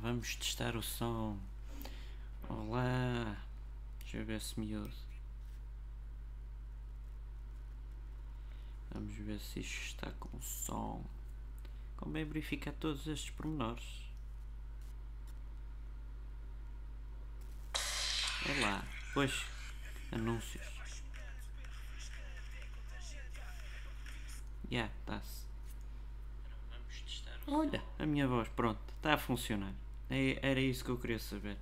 [0.00, 1.36] vamos testar o som.
[2.48, 3.36] Olá,
[4.00, 4.94] deixa eu ver se me ouve.
[8.90, 11.04] Vamos ver se isto está com som.
[11.96, 14.08] Convém verificar todos estes pormenores.
[18.46, 19.44] Olá, pois,
[20.12, 20.64] anúncios.
[24.70, 25.46] Já, yeah, está-se.
[27.46, 29.72] Olha, a minha voz, pronto, está a funcionar.
[30.10, 31.56] É, era isso que eu queria saber.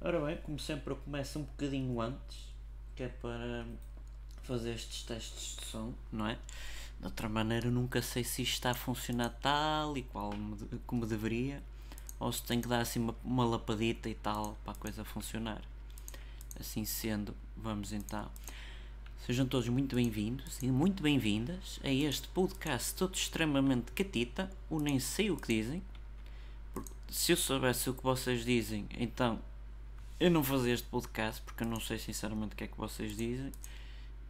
[0.00, 2.48] Ora bem, como sempre eu começo um bocadinho antes,
[2.96, 3.64] que é para
[4.42, 6.38] fazer estes testes de som, não é?
[6.98, 10.32] De outra maneira nunca sei se isto está a funcionar tal e qual
[10.86, 11.62] como deveria,
[12.18, 15.62] ou se tem que dar assim uma, uma lapadita e tal para a coisa funcionar.
[16.58, 18.30] Assim sendo, vamos então
[19.24, 24.98] Sejam todos muito bem-vindos e muito bem-vindas a este podcast todo extremamente catita, o nem
[24.98, 25.80] sei o que dizem.
[27.12, 29.38] Se eu soubesse o que vocês dizem, então
[30.18, 33.14] eu não fazia este podcast porque eu não sei sinceramente o que é que vocês
[33.14, 33.52] dizem.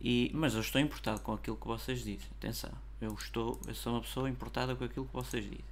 [0.00, 2.28] E, mas eu estou importado com aquilo que vocês dizem.
[2.38, 5.64] Atenção, eu estou, eu sou uma pessoa importada com aquilo que vocês dizem.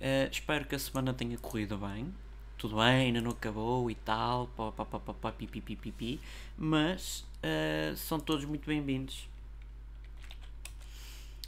[0.00, 2.12] Uh, espero que a semana tenha corrido bem
[2.56, 6.20] tudo bem, ainda não acabou e tal, pá, pá, pá, pá, pá, pipi, pipi, pipi,
[6.56, 9.28] mas uh, são todos muito bem-vindos.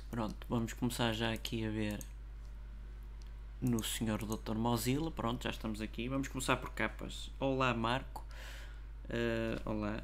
[0.09, 1.99] Pronto, vamos começar já aqui a ver
[3.61, 4.55] no Senhor Dr.
[4.55, 5.11] Mozilla.
[5.11, 6.09] Pronto, já estamos aqui.
[6.09, 7.31] Vamos começar por capas.
[7.39, 8.25] Olá, Marco.
[9.07, 10.03] Uh, olá,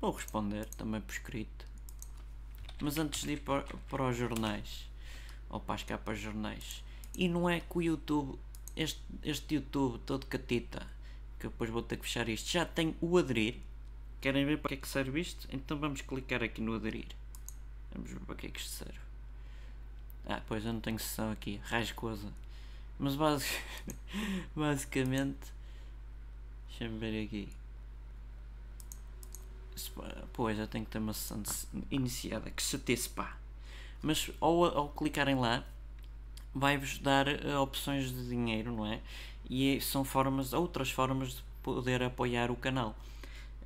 [0.00, 1.66] vou responder também por escrito.
[2.80, 4.88] Mas antes de ir para, para os jornais,
[5.48, 6.84] ou para as capas jornais,
[7.16, 8.38] e não é que o YouTube
[8.78, 10.86] este, este YouTube todo catita,
[11.40, 13.56] que eu depois vou ter que fechar isto, já tem o aderir.
[14.20, 15.48] Querem ver para que é que serve isto?
[15.50, 17.08] Então vamos clicar aqui no aderir.
[17.92, 19.07] Vamos ver para que é que isto serve.
[20.28, 22.28] Ah, pois eu não tenho sessão aqui, rascosa.
[22.98, 23.50] Mas basic,
[24.54, 25.38] basicamente,
[26.68, 27.48] deixa-me ver aqui.
[30.34, 31.42] Pois, já tenho que ter uma sessão
[31.90, 33.38] iniciada, que se pá.
[34.02, 35.64] Mas ao, ao clicarem lá,
[36.54, 39.00] vai-vos dar uh, opções de dinheiro, não é?
[39.48, 42.94] E são formas, outras formas de poder apoiar o canal.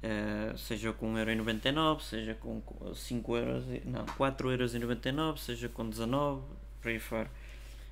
[0.03, 2.61] Uh, seja com 1,99€, seja com
[2.93, 6.43] 5 euros, não, 4,99€, seja com 19,
[6.81, 7.31] por aí fora.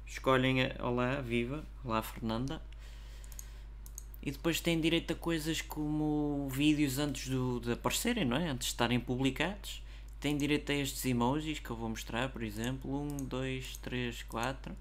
[0.07, 2.61] Escolhem Olá, Viva, Olá Fernanda.
[4.23, 8.49] E depois têm direito a coisas como vídeos antes do, de aparecerem, não é?
[8.49, 9.83] Antes de estarem publicados.
[10.19, 12.93] Têm direito a estes emojis que eu vou mostrar, por exemplo.
[12.93, 14.75] 1, 2, 3, 4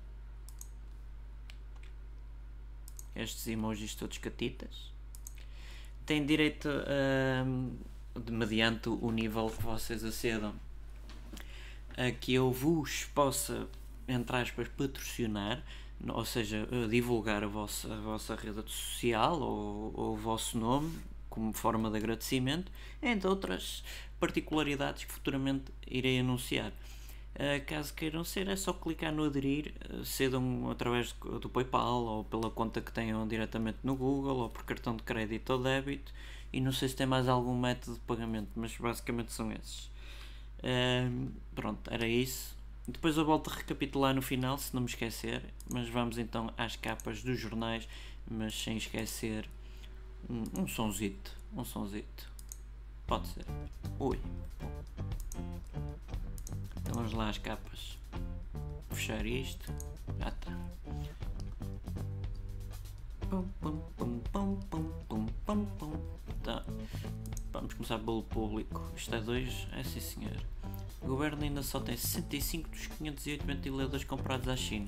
[3.16, 4.92] estes emojis todos catitas.
[6.10, 10.56] Tem direito a, de, mediante o nível que vocês acedam,
[11.96, 13.68] a que eu vos possa,
[14.08, 15.64] entre aspas, patrocinar,
[16.08, 20.98] ou seja, divulgar a vossa, a vossa rede social ou, ou o vosso nome
[21.30, 22.72] como forma de agradecimento,
[23.04, 23.84] entre outras
[24.20, 26.74] particularidades que futuramente irei anunciar.
[27.36, 32.24] Uh, caso queiram ser, é só clicar no aderir, uh, cedam através do, PayPal ou
[32.26, 36.12] pela conta que tenham diretamente no Google ou por cartão de crédito ou débito.
[36.52, 39.86] E não sei se tem mais algum método de pagamento, mas basicamente são esses.
[40.60, 42.58] Uh, pronto, era isso.
[42.88, 45.44] Depois eu volto a recapitular no final, se não me esquecer.
[45.72, 47.88] Mas vamos então às capas dos jornais,
[48.30, 49.48] mas sem esquecer
[50.28, 51.32] um, um sonzito.
[51.56, 52.30] Um sonzito.
[53.06, 53.46] Pode ser.
[54.00, 54.20] Ui.
[56.90, 58.00] Então vamos lá as capas.
[58.90, 59.72] Fechar isto.
[60.20, 60.52] Já está.
[66.44, 66.66] Tá.
[67.54, 68.82] Vamos começar pelo público.
[68.98, 70.36] Isto é 2, é sim senhor.
[71.00, 74.88] O governo ainda só tem 65 dos 508 ventiladores comprados à China.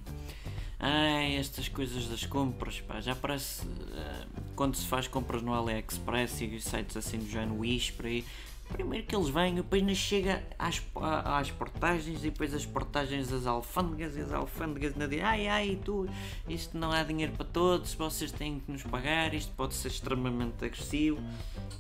[0.80, 6.42] Ah, estas coisas das compras, pá, já parece uh, quando se faz compras no AliExpress
[6.42, 8.26] e sites assim do género Wish por aí,
[8.72, 10.82] Primeiro que eles vêm, depois não chega às,
[11.26, 15.80] às portagens e depois as portagens das alfândegas e as alfândegas ainda dizem ai ai
[15.84, 16.08] tu,
[16.48, 20.64] isto não há dinheiro para todos, vocês têm que nos pagar, isto pode ser extremamente
[20.64, 21.22] agressivo.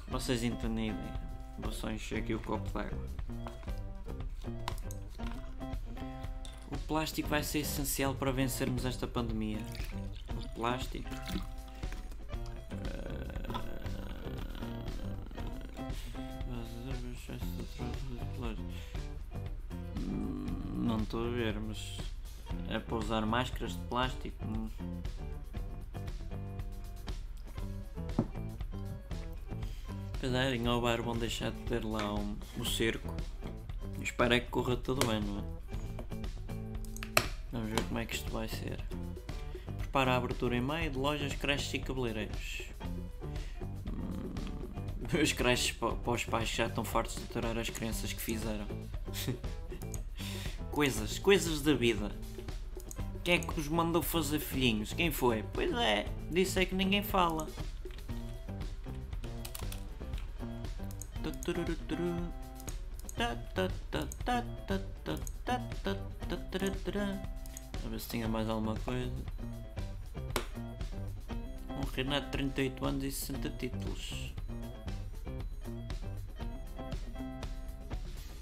[0.08, 0.94] Vocês entendem.
[1.58, 3.08] Vou só encher aqui o copo d'água.
[6.72, 9.60] O plástico vai ser essencial para vencermos esta pandemia.
[10.38, 11.10] O plástico
[21.12, 21.98] estou a ver, mas
[22.70, 24.46] é para usar máscaras de plástico.
[30.16, 33.14] Apesar em Alvar vão deixar de ter lá um, um cerco.
[34.02, 35.44] Espero é que corra tudo bem, não é?
[37.52, 38.80] Vamos ver como é que isto vai ser.
[39.80, 42.64] prepara a abertura em maio de lojas, creches e cabeleireiros.
[43.88, 44.34] Hum,
[45.22, 48.68] Os creches pa- para os pais já estão fartos de aturar as crianças que fizeram.
[50.72, 52.12] Coisas, coisas da vida.
[53.24, 54.94] Quem é que os mandou fazer filhinhos?
[54.94, 55.44] Quem foi?
[55.54, 57.48] Pois é, disso é que ninguém fala.
[67.86, 69.12] A ver se tinha mais alguma coisa.
[71.70, 74.34] Um reinado de 38 anos e 60 títulos.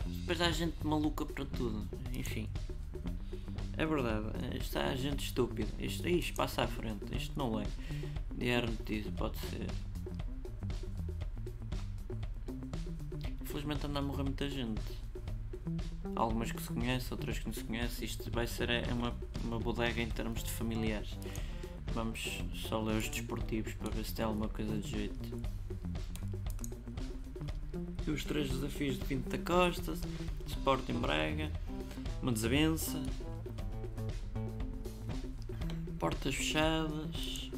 [0.06, 1.88] Depois há gente maluca para tudo.
[2.20, 2.50] Enfim.
[3.78, 4.28] É verdade.
[4.60, 5.70] Isto há gente estúpida.
[5.80, 7.16] Isto, isto passa à frente.
[7.16, 7.66] Isto não é.
[8.38, 9.68] Diário notícia, pode ser.
[13.42, 14.82] Infelizmente anda a morrer muita gente.
[16.14, 18.04] Algumas que se conhece, outras que não se conhece.
[18.04, 19.16] Isto vai ser é uma,
[19.46, 21.18] uma bodega em termos de familiares.
[21.94, 25.42] Vamos só ler os desportivos para ver se tem alguma coisa de jeito.
[28.06, 29.94] E os três desafios de Pinto da Costa,
[30.48, 31.50] Sporting Braga,
[32.22, 33.02] uma desavença,
[35.98, 37.50] portas fechadas,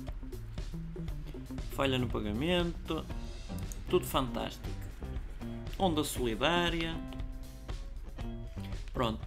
[1.71, 3.05] falha no pagamento,
[3.89, 4.67] tudo fantástico.
[5.77, 6.95] Onda solidária.
[8.93, 9.25] Pronto,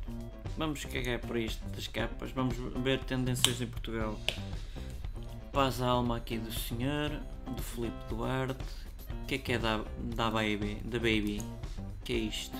[0.56, 4.18] vamos cagar por isto das capas, vamos ver tendências em Portugal.
[5.52, 7.10] Paz à alma aqui do senhor,
[7.56, 8.64] do Filipe Duarte.
[9.22, 9.84] O que é que é da,
[10.14, 10.80] da Baby?
[10.84, 11.40] Da Baby?
[12.04, 12.56] Que é isto?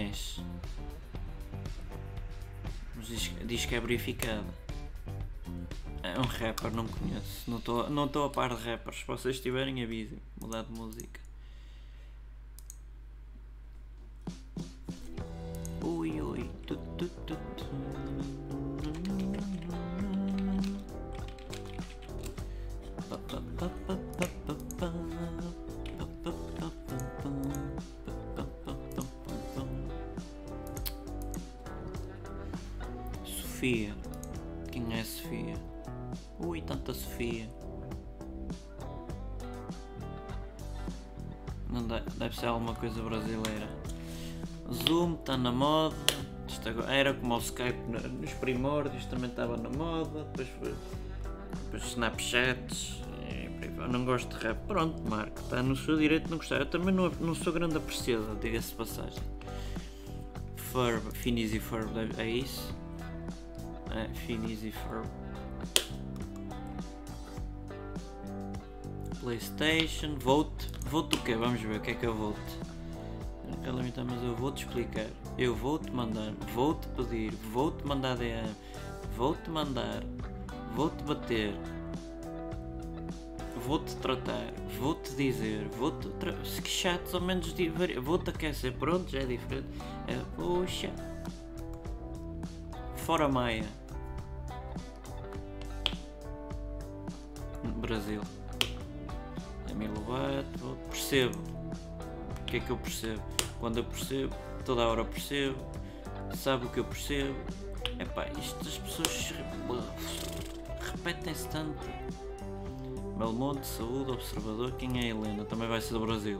[0.00, 0.40] És?
[2.94, 4.46] Mas diz, diz que é verificado.
[6.02, 7.50] É um rapper, não conheço.
[7.50, 8.98] Não estou não a par de rappers.
[8.98, 10.18] Se vocês tiverem, avisem.
[10.40, 11.23] Mudar de música.
[36.40, 37.48] Ui, tanta Sofia.
[41.70, 42.04] Não deve,
[42.36, 43.68] ser alguma coisa brasileira.
[44.72, 45.96] Zoom está na moda.
[46.88, 50.24] Era como o Skype no- nos primórdios, também estava na moda.
[50.36, 50.74] Depois,
[51.64, 53.02] depois Snapchats.
[53.88, 54.58] não gosto de rap.
[54.66, 56.56] Pronto, Marco, está no seu direito de não gostar.
[56.60, 59.22] Eu também não, não sou grande apreciador, diga-se passagem.
[60.56, 61.58] Ferb, Finis e
[61.92, 62.74] deve- é isso?
[63.90, 65.06] É, Finis e Ferb.
[69.24, 70.68] Playstation, Vote.
[70.90, 71.34] Vote o quê?
[71.34, 72.38] Vamos ver o que é que é Vote.
[73.62, 75.06] Ela me tá, mas eu vou-te explicar.
[75.38, 78.54] Eu vou-te mandar, vou-te pedir, vou-te mandar DM,
[79.16, 80.02] vou-te mandar,
[80.76, 81.54] vou-te bater,
[83.66, 86.06] vou-te tratar, vou-te dizer, vou-te.
[86.20, 86.44] Tra...
[86.44, 87.54] Se que chatos ao menos
[88.02, 89.68] vou-te aquecer, pronto, já é diferente.
[90.06, 90.92] É, puxa.
[92.94, 93.64] Fora Maia.
[97.80, 98.20] Brasil.
[99.74, 101.36] Demi Lovato, percebo.
[102.40, 103.20] O que é que eu percebo?
[103.58, 104.34] Quando eu percebo,
[104.64, 105.56] toda a hora percebo,
[106.34, 107.34] sabe o que eu percebo.
[107.98, 111.78] Epá, isto as pessoas re- repetem-se tanto.
[113.18, 115.44] Belmonte, Saúde, Observador, quem é a Helena?
[115.44, 116.38] Também vai ser do Brasil.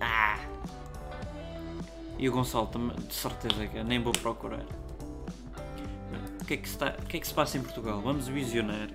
[0.00, 0.38] Ah!
[2.18, 4.64] E o Gonçalo também, de certeza que é, nem vou procurar.
[6.40, 8.00] O que, é que está- o que é que se passa em Portugal?
[8.00, 8.88] Vamos visionar.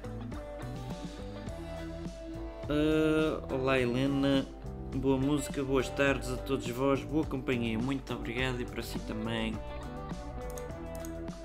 [2.73, 4.47] Ah, olá Helena,
[4.95, 9.57] boa música, boas tardes a todos vós, boa companhia, muito obrigado e para si também.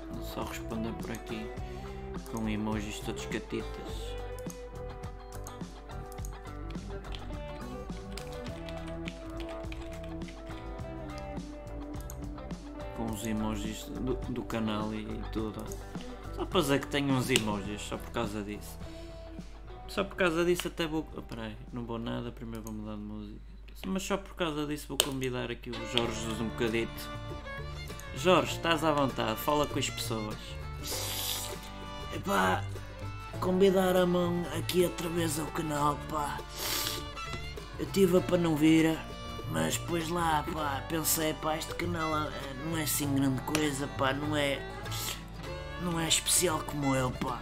[0.09, 1.45] Vou Só responder por aqui
[2.31, 3.65] com emojis todos catitas.
[12.95, 15.61] Com os emojis do, do canal e, e tudo.
[16.37, 18.79] Só para dizer que tenho uns emojis, só por causa disso.
[19.97, 21.07] Só por causa disso até vou.
[21.15, 21.23] Oh,
[21.73, 23.39] não vou nada, primeiro vou mudar de música.
[23.87, 27.09] Mas só por causa disso vou convidar aqui o Jorge um bocadito.
[28.15, 30.37] Jorge, estás à vontade, fala com as pessoas.
[32.13, 32.63] Epá,
[33.39, 36.37] convidar a mão aqui outra vez ao canal, pá.
[37.79, 38.95] Eu tive para não vir,
[39.49, 44.13] mas depois lá, pá, pensei, pá, este canal eh, não é assim grande coisa, pá,
[44.13, 44.61] não é.
[45.81, 47.41] Não é especial como eu, pá.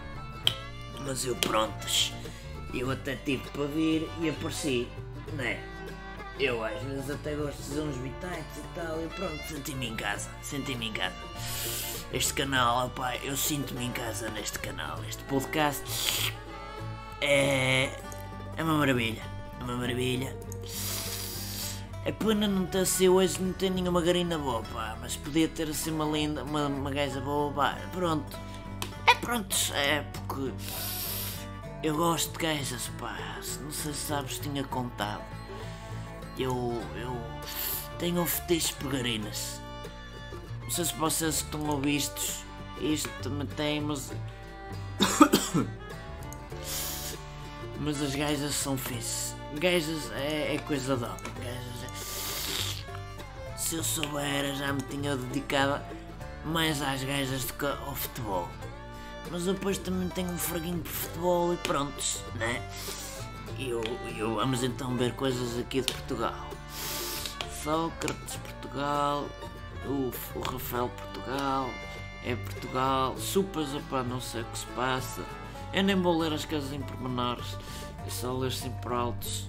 [1.06, 2.14] Mas eu, prontos,
[2.79, 4.88] eu até tive para vir e apareci,
[5.34, 5.63] né?
[6.39, 9.96] Eu às vezes até gosto de fazer uns bitites e tal, e pronto, senti-me em
[9.96, 11.15] casa, senti-me em casa.
[12.12, 15.00] Este canal, opá, eu sinto-me em casa neste canal.
[15.08, 16.34] Este podcast
[17.22, 17.89] é.
[18.58, 19.24] é uma maravilha,
[19.60, 20.36] é uma maravilha.
[22.03, 25.70] É pena não ter assim hoje, não ter nenhuma garina boa, pá, mas podia ter
[25.70, 28.38] assim uma linda, uma, uma gaja boa, pá, pronto.
[29.08, 30.51] É pronto, é porque
[31.86, 33.15] eu gosto de gajas, pá,
[33.62, 35.22] não sei se sabes, tinha contado.
[36.36, 37.15] Eu, eu
[38.00, 39.62] tenho um fetiche por garinas.
[40.63, 41.98] Não sei se vocês estão ouvir
[42.82, 44.12] isto, também tem, mas...
[47.80, 49.36] mas as gajas são fixe.
[49.60, 53.58] Gajas é, é coisa de gajas é...
[53.60, 55.86] Se eu soubera já me tinha dedicado
[56.46, 58.50] mais às gajas do que ao futebol.
[59.32, 62.62] Mas depois também tenho um fraguinho por futebol e prontos, né?
[63.58, 63.82] E eu,
[64.17, 66.48] eu, vamos então ver coisas aqui de Portugal.
[67.63, 69.25] Sócrates, Portugal,
[69.86, 71.70] o, o Rafael, Portugal,
[72.24, 75.24] é Portugal, Supas, opá, não sei o que se passa.
[75.74, 77.58] Eu nem vou ler as coisas em pormenores,
[78.05, 79.48] é só ler assim por altos.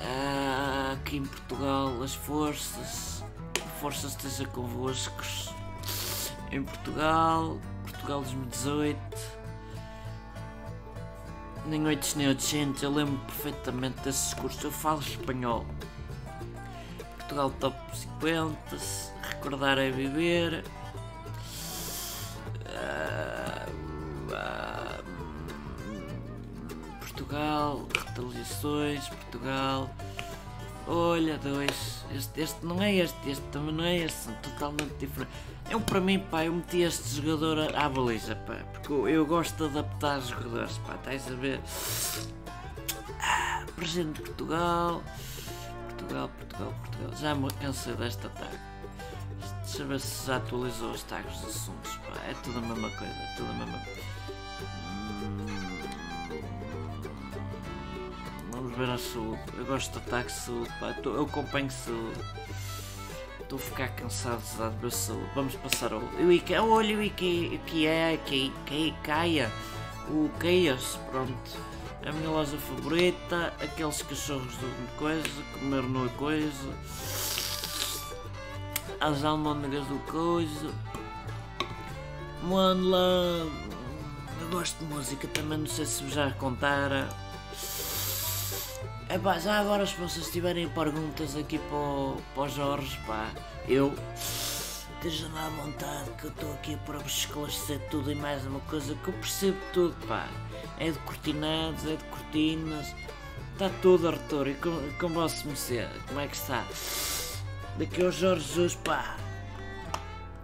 [0.00, 3.24] Ah, aqui em Portugal, as forças,
[3.64, 5.22] a força esteja convosco.
[6.50, 7.58] Em Portugal,
[8.04, 8.98] Portugal 2018.
[11.66, 14.66] Nem 800 nem 800, eu lembro perfeitamente desse discurso.
[14.66, 15.64] Eu falo espanhol.
[17.16, 18.58] Portugal top 50,
[19.22, 20.64] recordar é viver.
[22.66, 23.70] Uh,
[24.34, 25.02] uh,
[27.00, 29.88] Portugal, retaliações, Portugal.
[30.86, 32.04] Olha, dois.
[32.14, 35.34] Este, este não é este, este também não é este, são totalmente diferentes.
[35.70, 39.78] Eu, para mim, pá, eu meti este jogador à baliza, pá, porque eu, gosto de
[39.78, 41.60] adaptar jogadores, pá, estás a ver?
[43.20, 45.02] Ah, presente de Portugal,
[45.88, 47.10] Portugal, Portugal, Portugal.
[47.18, 48.58] Já me cansei desta tag.
[49.62, 52.90] Deixa eu ver se já atualizou os tags dos assuntos, pá, é tudo a mesma
[52.90, 54.13] coisa, é tudo a mesma coisa.
[58.74, 58.98] Ver a.
[59.56, 62.20] Eu gosto de ataque saúde, pá, eu acompanho saúde.
[63.40, 65.30] Estou a ficar cansado de ver saúde.
[65.34, 66.00] Vamos passar ao.
[66.00, 69.50] O Ike, olha o Ike, que é, que, que caia.
[70.08, 71.32] O Keias, pronto.
[72.06, 76.74] A minha loja favorita, aqueles cachorros de coisa, comer no coisa.
[79.00, 80.70] As almôndegas do coisa.
[82.42, 83.46] Mano lá.
[84.40, 87.08] Eu gosto de música também, não sei se já contara.
[89.14, 93.30] É pá, já agora se vocês tiverem perguntas aqui para o, para o Jorge, pá,
[93.68, 98.44] eu estejam lá à vontade que eu estou aqui para vos esclarecer tudo e mais
[98.44, 100.26] uma coisa que eu percebo tudo, pá.
[100.80, 102.92] É de cortinados, é de cortinas,
[103.52, 106.64] está tudo, Arthur, e com, com vosso mercê, como é que está?
[107.78, 109.16] Daqui ao Jorge Jesus, pá.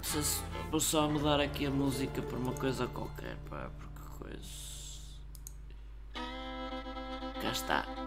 [0.01, 4.71] Se, vou só mudar aqui a música por uma coisa qualquer, pá, porque coisa.
[7.43, 8.00] Cá está.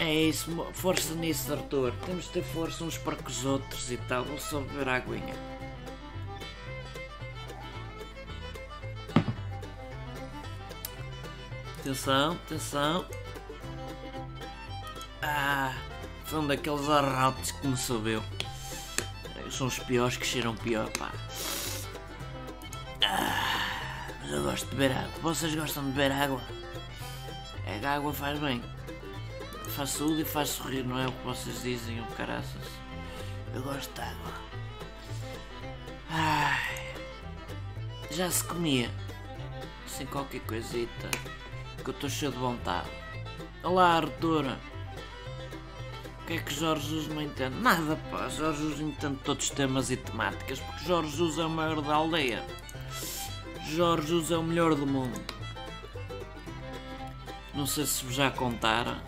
[0.00, 1.92] É isso, força nisso, Arthur.
[2.06, 4.24] Temos de ter força uns para com os outros e tal.
[4.24, 5.34] Vou só beber a aguinha.
[11.80, 13.04] Atenção, atenção.
[15.20, 15.74] Ah,
[16.32, 18.22] um daqueles arrotos que me soubeu.
[19.50, 21.10] São os piores que cheiram pior, pá.
[23.04, 25.12] Ah, mas eu gosto de beber água.
[25.22, 26.40] Vocês gostam de beber água?
[27.66, 28.62] É que a água faz bem
[29.78, 32.64] faz saúde e faz sorrir, não é o que vocês dizem, o caraças.
[33.54, 34.32] Eu gosto de água.
[36.10, 36.96] Ai,
[38.10, 38.90] já se comia.
[39.86, 41.08] Sem qualquer coisita.
[41.76, 42.88] Que eu estou cheio de vontade.
[43.62, 44.58] Olá, Artura.
[46.22, 47.54] O que é que Jorge Jesus não entende?
[47.60, 48.28] Nada, pá.
[48.30, 50.58] Jorge Jesus entende todos os temas e temáticas.
[50.58, 52.44] Porque Jorge Jesus é o maior da aldeia.
[53.68, 55.20] Jorge Jesus é o melhor do mundo.
[57.54, 59.07] Não sei se vos já contaram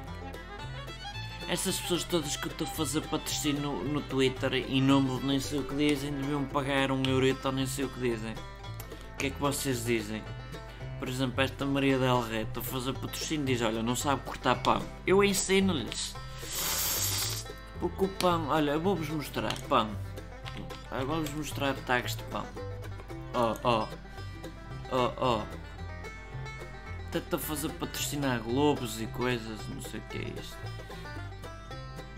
[1.50, 5.40] essas pessoas todas que eu estou a fazer patrocínio no, no Twitter nome de nem
[5.40, 8.34] sei o que dizem deviam pagar um eurito ou nem sei o que dizem.
[9.14, 10.22] O que é que vocês dizem?
[11.00, 14.22] Por exemplo, esta Maria Del Rey, estou a fazer patrocínio e diz, olha, não sabe
[14.22, 14.80] cortar pão.
[15.04, 16.14] Eu ensino-lhes.
[17.80, 19.90] Porque o pão, olha, eu vou-vos mostrar pão.
[21.04, 22.46] Vou-vos mostrar tags de pão.
[23.34, 23.88] Oh, oh.
[24.92, 25.42] Oh, oh.
[27.10, 30.56] Tenta fazer patrocinar globos e coisas, não sei o que é isto.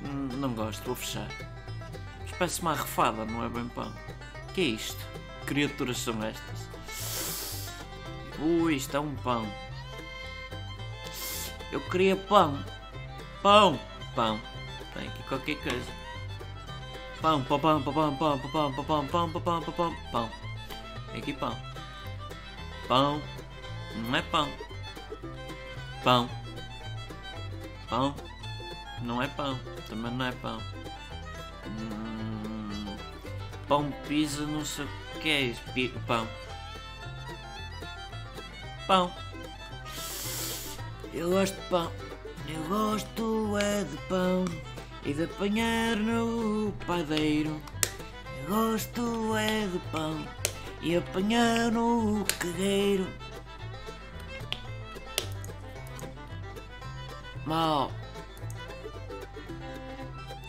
[0.05, 1.29] Hum, não gosto, vou fechar.
[2.43, 3.93] Parece uma arrefada, não é bem pão.
[4.53, 4.99] que é isto?
[5.47, 7.71] Criaturas são estas?
[8.41, 9.47] Ui, isto é um pão.
[11.71, 12.59] Eu queria pão.
[13.43, 13.79] Pão.
[14.17, 14.41] Pão.
[14.93, 15.93] Tem aqui qualquer coisa.
[17.21, 20.31] Pão, pão, pão, pão, pão, pão, pão, pão, pão, pão, pão, pão, pão, pão.
[21.13, 21.57] Tem aqui pão.
[22.89, 23.23] Pão.
[23.95, 24.49] Não é pão.
[26.03, 26.29] Pão.
[27.89, 28.32] Pão.
[29.03, 29.59] Não é pão.
[29.89, 30.59] Também não é pão.
[31.67, 32.97] Hum,
[33.69, 35.63] pão, pizza, não sei o que é isso.
[36.07, 36.27] Pão.
[38.87, 39.13] Pão.
[41.13, 41.93] Eu gosto de pão.
[42.49, 44.45] Eu gosto é de pão
[45.05, 47.61] e de apanhar no padeiro.
[48.43, 50.27] Eu gosto é de pão
[50.81, 53.07] e apanhar no cagueiro.
[57.47, 57.91] Mal.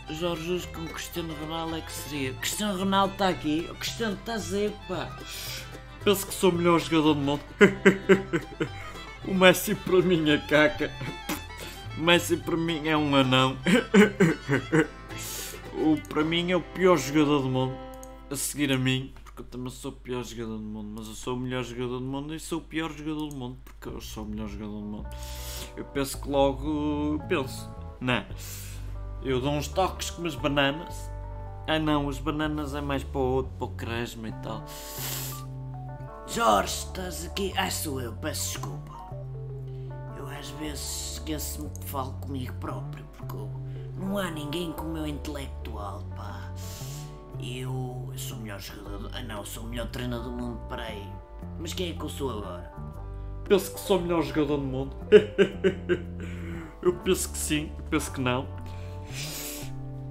[0.09, 2.33] Jorge Jesus com Cristiano Ronaldo é que seria.
[2.33, 3.67] Cristiano Ronaldo está aqui.
[3.71, 5.17] O Cristiano está a dizer, pá.
[6.03, 7.41] Penso que sou o melhor jogador do mundo.
[9.25, 10.91] o Messi para mim é caca.
[11.97, 13.57] O Messi para mim é um anão.
[15.73, 17.77] o, para mim é o pior jogador do mundo.
[18.29, 20.91] A seguir a mim, porque eu também sou o pior jogador do mundo.
[20.95, 23.57] Mas eu sou o melhor jogador do mundo e sou o pior jogador do mundo,
[23.63, 25.09] porque eu sou o melhor jogador do mundo.
[25.77, 27.23] Eu penso que logo.
[27.29, 27.69] Penso.
[28.01, 28.25] Não.
[29.23, 31.09] Eu dou uns toques com as bananas.
[31.67, 34.63] Ah não, as bananas é mais para o outro, para o cresme e tal.
[36.27, 37.53] Jorge, estás aqui?
[37.57, 38.91] Ah, sou eu, peço desculpa.
[40.17, 43.49] Eu às vezes esqueço-me que falo comigo próprio, porque eu-
[43.97, 46.51] não há ninguém com o meu intelectual, pá.
[47.39, 48.97] Eu, eu sou o melhor jogador.
[48.99, 51.07] do- Ah, não, sou o melhor treinador do mundo, peraí.
[51.59, 52.71] Mas quem é que eu sou agora?
[53.47, 54.95] Penso que sou o melhor jogador do mundo.
[56.81, 58.47] eu penso que sim, penso que não.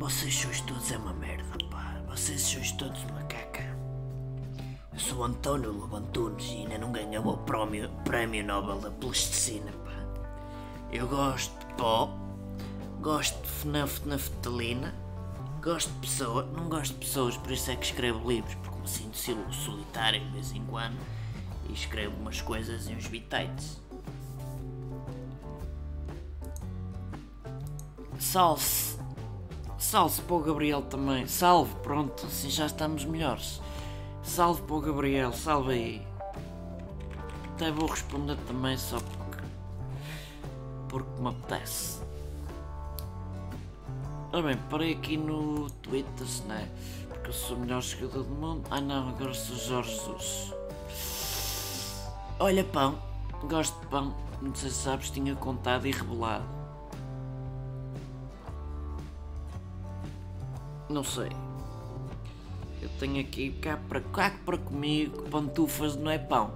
[0.02, 2.02] Vocês sois todos é uma merda, pá.
[2.08, 3.62] Vocês sois todos uma caca.
[4.92, 9.70] Eu sou o António Lobantunes e ainda não ganhou o prémio, prémio Nobel da Plasticina,
[9.70, 9.92] pá.
[10.90, 12.12] Eu gosto de pó,
[13.00, 14.92] gosto de FNAF naftalina,
[15.62, 18.88] gosto de pessoa, não gosto de pessoas, por isso é que escrevo livros, porque me
[18.88, 20.98] sinto solitário de vez em quando
[21.68, 23.80] e escrevo umas coisas e uns bitites.
[28.18, 29.00] Salve.
[29.82, 31.26] Salve para o Gabriel também.
[31.26, 33.60] Salve, pronto, assim já estamos melhores.
[34.22, 36.06] Salve para o Gabriel, salve aí.
[37.48, 39.42] Até vou responder também só porque.
[40.88, 42.00] porque me apetece.
[44.32, 46.70] Ora bem, parei aqui no Twitter, né?
[47.08, 48.62] Porque eu sou o melhor jogador do mundo.
[48.70, 50.54] Ah não, agora sou Jorge Jesus.
[52.38, 52.96] Olha, pão,
[53.42, 54.14] gosto de pão.
[54.40, 56.61] Não sei se sabes, tinha contado e revelado.
[60.92, 61.30] Não sei.
[62.82, 66.50] Eu tenho aqui cá para, cá para comigo pantufas não é pão.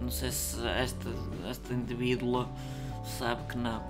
[0.00, 1.08] Não sei se esta,
[1.48, 2.48] esta indivídua
[3.04, 3.80] sabe que não.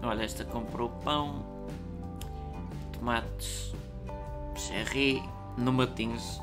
[0.00, 1.44] Olha, esta comprou pão,
[2.92, 3.74] tomates,
[4.54, 5.20] cherry,
[5.58, 6.40] no matins.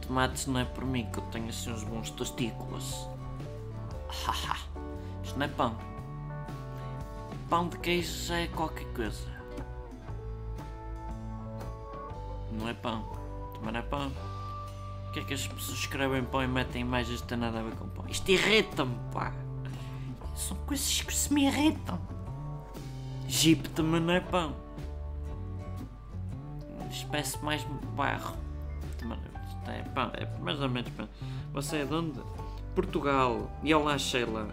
[0.00, 3.06] Tomates não é por mim que eu tenho assim uns bons testículos.
[4.08, 4.56] Haha,
[5.22, 5.76] isto não é pão.
[7.50, 9.29] Pão de queijo já é qualquer coisa.
[12.52, 13.04] Não é pão.
[13.54, 14.12] Também não é pão.
[15.08, 17.62] O que é que as pessoas escrevem pão e metem imagens que têm nada a
[17.62, 18.04] ver com pão?
[18.08, 19.32] Isto irrita-me, pá.
[20.36, 22.00] São coisas que se me irritam.
[23.28, 24.54] Jeep também não é pão.
[26.90, 27.64] Espécie mais
[27.96, 28.36] barro.
[28.96, 30.10] Isto é pão.
[30.14, 31.08] É mais ou menos pão.
[31.52, 32.20] Você é de onde?
[32.74, 33.50] Portugal.
[33.62, 34.48] E olá, Sheila.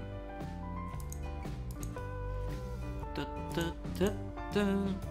[3.15, 4.13] Tá, tá, tá,
[4.53, 5.06] tá.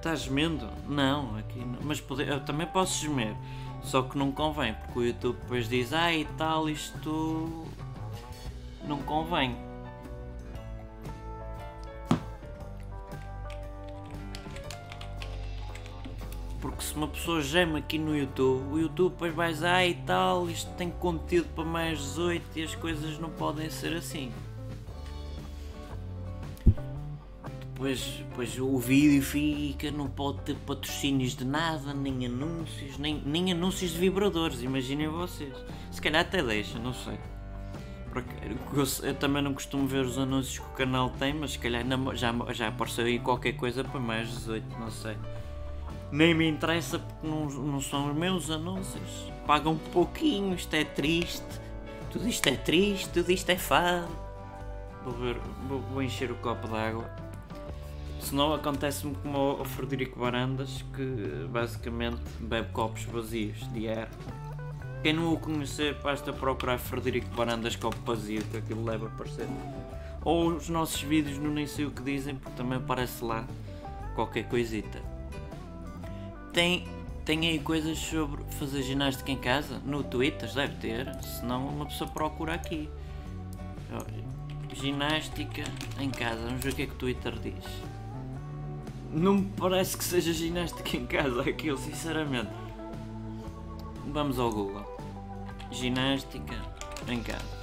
[0.00, 0.66] Estás gemendo?
[0.88, 1.78] Não, aqui não.
[1.82, 3.36] Mas pode- eu também posso gemer.
[3.82, 7.62] Só que não convém, porque o YouTube depois diz, ah e tal, isto
[8.88, 9.54] não convém.
[16.62, 19.94] Porque se uma pessoa geme aqui no YouTube, o YouTube depois vai dizer, ah e
[19.94, 24.32] tal, isto tem conteúdo para mais 18 e as coisas não podem ser assim.
[27.80, 33.52] Depois, depois o vídeo fica, não pode ter patrocínios de nada, nem anúncios, nem, nem
[33.52, 35.54] anúncios de vibradores, imaginem vocês.
[35.90, 37.18] Se calhar até deixa, não sei.
[38.12, 38.28] Porque
[38.74, 41.82] eu, eu também não costumo ver os anúncios que o canal tem, mas se calhar
[41.82, 45.16] não- já, já apareceu aí qualquer coisa para mais 18, não sei.
[46.12, 49.32] Nem me interessa porque não, não são os meus anúncios.
[49.46, 51.58] Pagam pouquinho, isto é triste.
[52.10, 54.14] Tudo isto é triste, tudo isto é fado.
[55.02, 57.29] Vou ver, vou, vou encher o copo de água.
[58.20, 64.08] Senão acontece-me como ao Frederico Barandas, que basicamente bebe copos vazios de ar.
[65.02, 69.48] Quem não o conhecer, basta procurar Frederico Barandas copo vazio, que aquilo leva a parecer
[70.22, 73.46] Ou os nossos vídeos no Nem Sei O Que Dizem, porque também aparece lá
[74.14, 75.00] qualquer coisita.
[76.52, 76.86] Tem,
[77.24, 79.80] tem aí coisas sobre fazer ginástica em casa?
[79.86, 82.90] No Twitter, deve ter, senão uma pessoa procura aqui.
[84.74, 85.64] Ginástica
[85.98, 87.64] em casa, vamos ver o que é que o Twitter diz.
[89.12, 92.50] Não me parece que seja ginástica em casa aquilo, sinceramente.
[94.06, 94.86] Vamos ao Google.
[95.70, 96.54] Ginástica
[97.08, 97.60] em casa.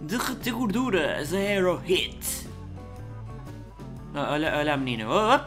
[0.00, 2.48] Derreter gordura, zero hit.
[4.14, 5.08] Olha, olha a menina.
[5.08, 5.40] Oh, oh,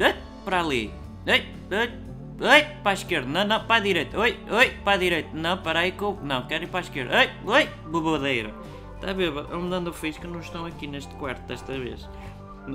[0.00, 0.92] oh, para ali.
[1.26, 3.28] Oi, para a esquerda.
[3.28, 4.18] Não, não, para a direita.
[4.18, 5.30] Oi, oi, para a direita.
[5.32, 5.94] Não, para aí.
[6.22, 7.16] Não, quero ir para a esquerda.
[7.16, 8.54] Oi, oi, bobadeira.
[8.96, 9.30] Está a ver?
[9.30, 12.08] Vão dando fixe que não estão aqui neste quarto desta vez.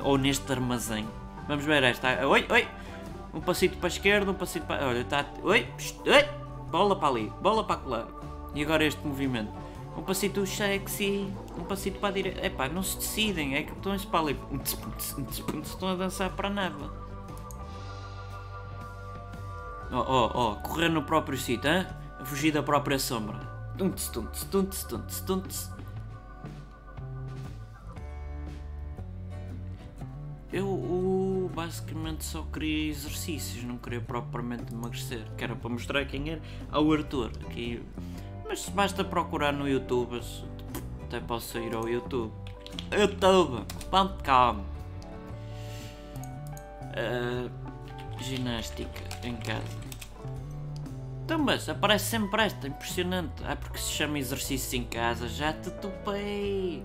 [0.04, 1.08] Ou neste armazém.
[1.48, 2.26] Vamos ver esta.
[2.28, 2.68] Oi, oi.
[3.34, 4.88] Um passito para a esquerda, um passito para.
[4.88, 5.26] Olha, está.
[5.44, 5.68] Oi,
[6.06, 6.30] oi.
[6.70, 8.08] Bola para ali, bola para lá.
[8.54, 9.52] E agora este movimento.
[9.98, 12.46] Um passito sexy, um passito para a direita.
[12.46, 14.40] Epá, não se decidem, é que estão-se para ali.
[15.64, 16.90] Estão a dançar para nada.
[19.92, 21.88] Oh, oh, oh, correr no próprio sítio, hein?
[22.24, 23.40] Fugir da própria sombra.
[23.78, 25.72] Tunts, tunts, tunts, tunts, tunts.
[30.52, 35.24] Eu basicamente só queria exercícios, não queria propriamente emagrecer.
[35.38, 37.32] Que era para mostrar quem era ao Arthur.
[37.46, 37.84] Aqui.
[38.48, 40.20] Mas basta procurar no YouTube,
[41.04, 42.34] até posso ir ao YouTube.
[42.92, 44.64] youtube.com
[46.90, 47.52] uh,
[48.20, 49.90] Ginástica em casa.
[51.24, 53.44] Então, mas aparece sempre esta, impressionante.
[53.46, 56.84] Ah, porque se chama exercício em casa, já te topei.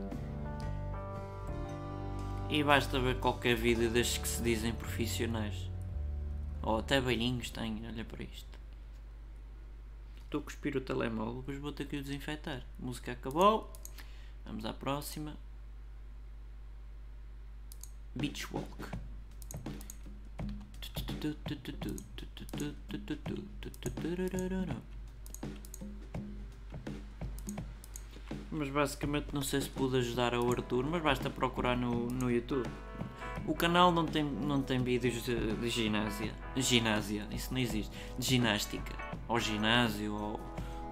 [2.48, 5.70] E basta ver qualquer vídeo destes que se dizem profissionais.
[6.62, 8.58] Ou até beirinhos têm, olha para isto.
[10.24, 12.62] Estou a cuspir o telemóvel, depois vou ter que o desinfetar.
[12.80, 13.72] A música acabou.
[14.44, 15.36] Vamos à próxima.
[18.14, 18.68] Beach Walk.
[28.56, 32.70] Mas basicamente não sei se pude ajudar ao Arthur, mas basta procurar no, no YouTube.
[33.48, 36.30] O canal não tem, não tem vídeos de, de ginásio.
[36.56, 37.90] Ginásio, isso não existe.
[38.16, 38.94] De ginástica.
[39.26, 40.40] Ou ginásio, ou,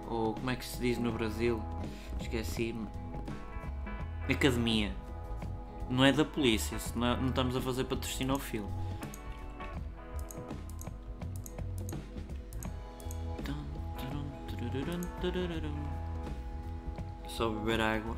[0.08, 1.62] ou como é que se diz no Brasil?
[2.20, 2.88] Esqueci-me.
[4.28, 4.92] Academia.
[5.88, 8.70] Não é da polícia, não, é, não estamos a fazer patrocínio ao filme.
[17.36, 18.14] Só beber água.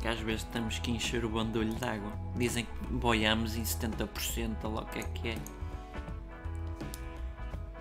[0.00, 2.12] Que às vezes temos que encher o bandulho de água.
[2.36, 5.38] Dizem que boiamos em 70%, ou lá o que é que é.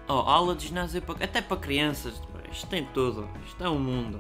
[0.07, 2.19] Oh, aula de ginásio para, até para crianças.
[2.51, 3.29] Isto tem tudo.
[3.45, 4.19] Isto é um mundo.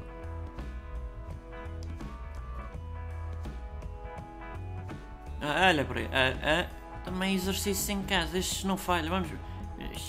[5.41, 6.07] Ah, olha por aí.
[6.11, 6.82] Ah, ah.
[7.03, 9.09] Também exercício em casa, estes não falham.
[9.09, 9.29] Vamos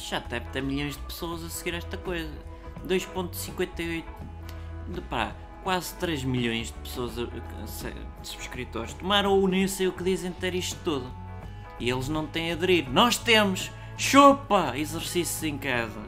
[0.09, 2.31] Já deve ter milhões de pessoas a seguir esta coisa.
[2.87, 4.05] 2.58.
[5.09, 8.95] Pá, quase 3 milhões de pessoas de subscritores.
[8.95, 11.11] Tomaram o nem o que dizem ter isto tudo.
[11.81, 12.89] E eles não têm a aderir.
[12.89, 13.73] Nós temos!
[13.97, 14.77] Chupa!
[14.77, 16.01] Exercícios em casa.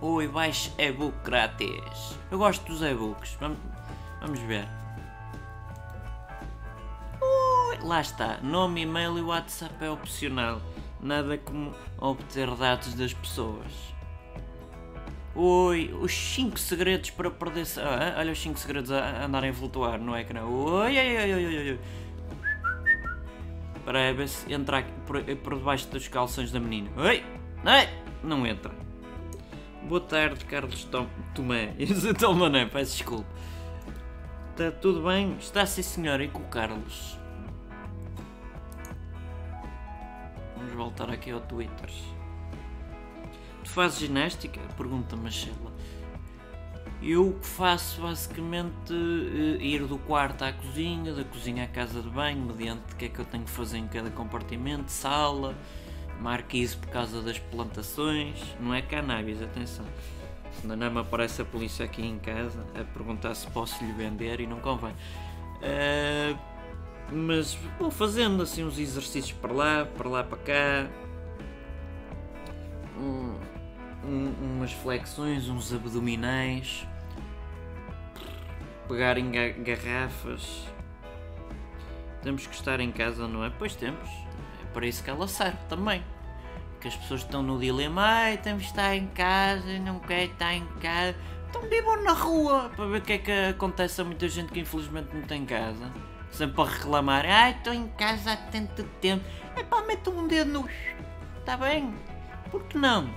[0.00, 2.16] O e-baixo e-book grátis.
[2.30, 3.36] Eu gosto dos e-books.
[3.40, 3.58] Vamos,
[4.20, 4.68] vamos ver.
[7.82, 10.60] Lá está, nome, e-mail e WhatsApp é opcional.
[11.00, 13.72] Nada como obter dados das pessoas.
[15.34, 17.64] Oi, os 5 segredos para perder.
[17.78, 20.44] Ah, olha os 5 segredos a andarem a flutuar no ecrã.
[20.44, 21.80] Oi, oi, oi, oi, oi, oi.
[23.84, 26.90] Para ver se entra por, por debaixo dos calções da menina.
[26.96, 27.24] Oi,
[27.64, 27.88] ei,
[28.22, 28.72] não entra.
[29.88, 31.74] Boa tarde, Carlos Tom, Tomé.
[32.18, 33.28] Tom Mané, peço desculpa.
[34.50, 35.36] Está tudo bem?
[35.38, 36.24] Está sim, senhora.
[36.24, 37.17] E com o Carlos?
[40.78, 41.90] Voltar aqui ao Twitter.
[43.64, 44.60] Tu fazes ginástica?
[44.76, 45.72] Pergunta-me a Sheila.
[47.02, 52.44] Eu faço basicamente uh, ir do quarto à cozinha, da cozinha à casa de banho,
[52.44, 55.56] mediante o que é que eu tenho que fazer em cada compartimento, sala,
[56.20, 59.84] marquise por causa das plantações, não é cannabis, atenção.
[60.60, 64.40] Senão não me aparece a polícia aqui em casa a perguntar se posso lhe vender
[64.40, 64.92] e não convém.
[64.92, 66.57] Uh,
[67.10, 70.90] mas vou fazendo assim uns exercícios para lá, para lá, para cá.
[72.98, 73.34] Um,
[74.04, 76.86] um, umas flexões, uns abdominais.
[78.86, 79.30] Pegar em
[79.62, 80.66] garrafas.
[82.22, 83.50] Temos que estar em casa, não é?
[83.58, 84.08] Pois temos.
[84.62, 86.02] É para isso que ela serve também.
[86.80, 90.54] Que as pessoas estão no dilema, ai, temos que estar em casa, não quero estar
[90.54, 91.16] em casa.
[91.48, 94.60] Então vivam na rua para ver o que é que acontece a muita gente que
[94.60, 95.90] infelizmente não tem casa.
[96.30, 99.24] Sempre a reclamar, ai, estou em casa há tanto tempo.
[99.56, 100.68] É pá, metam um dedo no.
[101.38, 101.94] Está bem?
[102.50, 103.08] Por que não?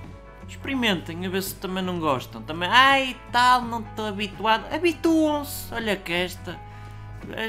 [0.48, 2.42] Experimentem a ver se também não gostam.
[2.42, 4.64] Também, ai tal, não estou habituado.
[4.74, 5.72] Habituam-se.
[5.72, 6.58] Olha que esta.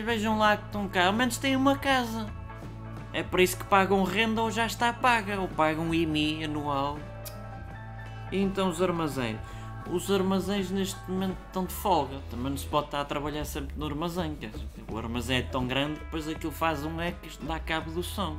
[0.06, 1.08] Vejam lá que estão cá.
[1.08, 2.28] Ao menos têm uma casa.
[3.12, 5.40] É por isso que pagam renda ou já está paga.
[5.40, 7.00] Ou pagam IMI anual.
[8.32, 9.40] E então os armazéns.
[9.92, 12.20] Os armazéns neste momento estão de folga.
[12.30, 14.38] Também não se pode estar a trabalhar sempre no armazém.
[14.92, 18.38] O armazém é tão grande, depois aquilo faz um eco que dá cabo do som.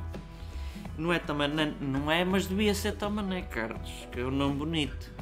[0.97, 5.13] Não é também, não é, mas devia ser também, Carlos, que é um nome bonito.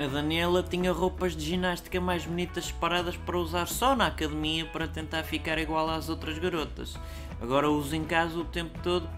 [0.00, 4.86] A Daniela tinha roupas de ginástica mais bonitas separadas para usar só na academia para
[4.86, 6.96] tentar ficar igual às outras garotas.
[7.42, 9.17] Agora uso em casa o tempo todo.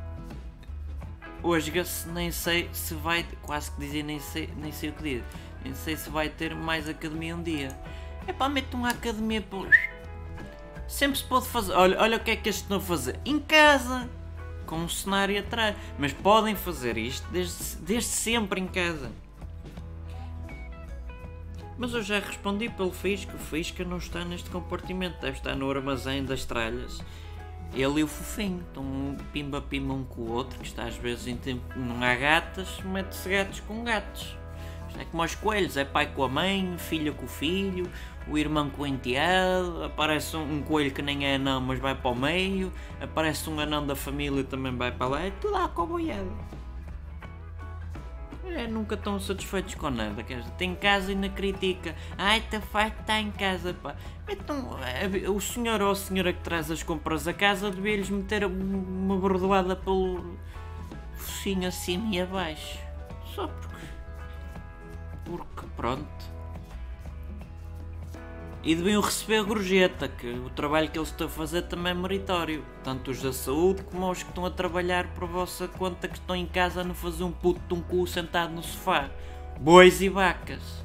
[1.43, 1.73] Hoje
[2.07, 3.25] nem sei se vai.
[3.43, 5.23] Quase que dizer nem sei, nem sei o que diz.
[5.65, 7.79] Nem sei se vai ter mais academia um dia.
[8.27, 9.69] É pá, mete uma academia por
[10.87, 11.73] Sempre se pode fazer.
[11.73, 13.19] Olha, olha o que é que estão a fazer.
[13.25, 14.09] Em casa.
[14.67, 15.77] Com um cenário atrás.
[15.99, 19.11] Mas podem fazer isto desde, desde sempre em casa.
[21.79, 23.35] Mas eu já respondi pelo Fisca.
[23.35, 25.21] O Fisca não está neste compartimento.
[25.21, 27.01] Deve estar no armazém das tralhas.
[27.73, 30.59] Ele e o fofinho estão um pimba-pimba um com o outro.
[30.59, 31.63] Que está às vezes em tempo.
[31.77, 34.37] Não há gatas, mete-se gatos com gatos.
[34.89, 37.89] Isto é como aos coelhos: é pai com a mãe, filha com o filho,
[38.29, 41.95] o irmão com o enteado, aparece um, um, coelho que nem é anão, mas vai
[41.95, 45.69] para o meio, aparece um anão da família também vai para lá, é tudo à
[45.69, 46.31] coboiada.
[48.57, 50.23] É, nunca estão satisfeitos com nada.
[50.23, 51.95] Quer dizer, tem casa e não critica.
[52.19, 53.95] Ai, está farto está em casa, pá.
[54.29, 58.45] Então, é, o senhor ou a senhora que traz as compras a casa devia-lhes meter
[58.45, 60.37] uma bordoada pelo
[61.15, 62.79] focinho acima e abaixo.
[63.35, 63.71] Só porque.
[65.25, 66.40] Porque, pronto
[68.63, 72.65] e deviam receber gorjeta, que o trabalho que eles estão a fazer também é meritório.
[72.85, 76.37] Tanto os da saúde como os que estão a trabalhar por vossa conta que estão
[76.37, 79.09] em casa a não fazer um puto de um cu sentado no sofá.
[79.59, 80.85] Bois e vacas.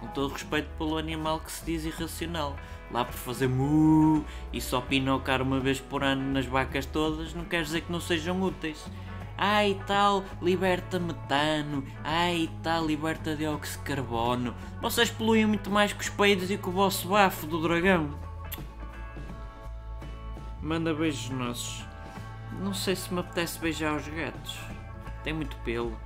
[0.00, 2.56] Com todo respeito pelo animal que se diz irracional.
[2.92, 7.44] Lá por fazer mu e só pinocar uma vez por ano nas vacas todas não
[7.44, 8.86] quer dizer que não sejam úteis
[9.36, 14.54] ai tal, liberta metano, ai tal, liberta dióxido de carbono.
[14.80, 18.18] Vocês poluem muito mais que os peidos e com o vosso bafo do dragão.
[20.62, 21.84] Manda beijos nossos.
[22.60, 24.58] Não sei se me apetece beijar os gatos.
[25.22, 25.96] Tem muito pelo.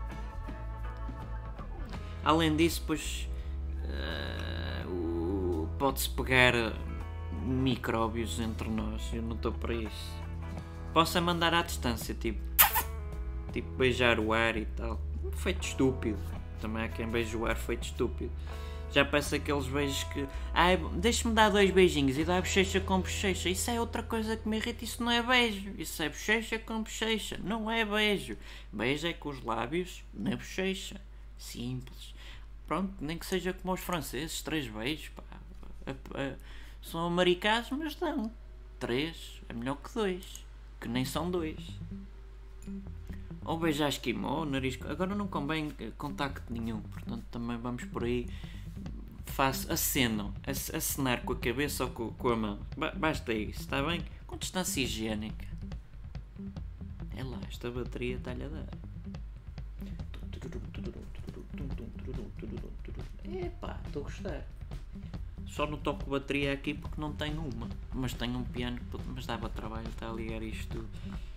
[2.25, 3.29] Além disso, pois.
[3.85, 5.11] Uh,
[5.79, 6.53] Pode-se pegar
[7.43, 9.09] micróbios entre nós.
[9.15, 10.21] Eu não estou para isso.
[10.93, 12.50] Posso mandar à distância, tipo
[13.51, 15.01] tipo beijar o ar e tal.
[15.37, 16.19] Feito estúpido.
[16.61, 18.33] Também há quem beije o ar feito estúpido.
[18.93, 20.27] Já peço aqueles beijos que.
[20.53, 23.49] Ai, deixa-me dar dois beijinhos e dá bochecha com bochecha.
[23.49, 24.85] Isso é outra coisa que me irrita.
[24.85, 25.71] Isso não é beijo.
[25.79, 27.39] Isso é bochecha com bochecha.
[27.43, 28.37] Não é beijo.
[28.73, 31.01] Beijo é com os lábios na bochecha.
[31.39, 32.15] Simples.
[32.67, 34.43] Pronto, nem que seja como os franceses.
[34.43, 35.23] Três beijos, pá.
[36.83, 38.31] São americanos, mas dão.
[38.79, 40.45] Três é melhor que dois.
[40.81, 41.59] Que nem são dois
[43.45, 44.79] ou beijar esquimó, nariz.
[44.89, 48.29] Agora não convém contacto nenhum, portanto também vamos por aí.
[49.27, 52.59] Faço, acenam, acenar com a cabeça ou com, com a mão.
[52.97, 54.03] Basta isso, está bem?
[54.27, 55.47] Com distância higiênica.
[57.17, 58.67] É lá, esta bateria está-lhe a dar.
[63.25, 64.47] Epá, estou a gostar.
[65.47, 67.69] Só não toco bateria aqui porque não tenho uma.
[67.95, 68.79] Mas tenho um piano,
[69.15, 71.30] mas dava trabalho estar a ligar isto tudo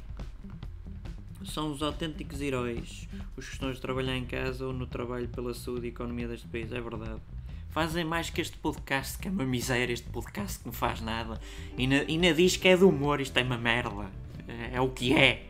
[1.46, 5.54] são os autênticos heróis, os que estão a trabalhar em casa ou no trabalho pela
[5.54, 7.22] saúde e economia deste país, é verdade.
[7.70, 11.40] Fazem mais que este podcast, que é uma miséria, este podcast que não faz nada.
[11.78, 14.12] E ainda diz que é do humor, isto é uma merda.
[14.48, 15.50] É, é o que é.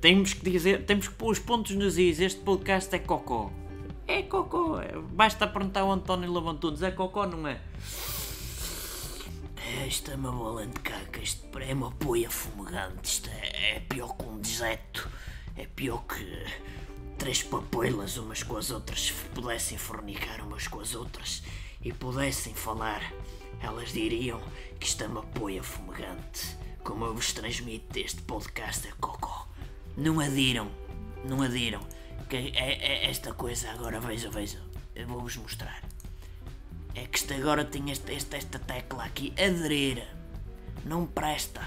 [0.00, 3.50] Temos que dizer, temos que pôr os pontos nos is, este podcast é cocó.
[4.06, 7.60] É cocó, é, basta perguntar ao António Lavantunes, é cocó não é?
[9.86, 14.14] Isto é uma bola de caca, isto é uma poia fumegante, isto é, é pior
[14.16, 15.08] que deserto.
[15.56, 16.44] É pior que
[17.18, 21.42] três papoilas umas com as outras se pudessem fornicar umas com as outras
[21.80, 23.00] e pudessem falar.
[23.60, 24.40] Elas diriam
[24.78, 26.56] que isto é uma poia fumegante.
[26.82, 29.48] Como eu vos transmito deste podcast é cocó.
[29.96, 30.68] Não adiram,
[31.24, 31.80] não adiram.
[32.28, 34.60] Que é, é esta coisa agora, veja, veja.
[34.94, 35.82] Eu vou-vos mostrar.
[36.94, 40.06] É que isto agora tem este, este, esta tecla aqui, aderir.
[40.84, 41.66] Não presta.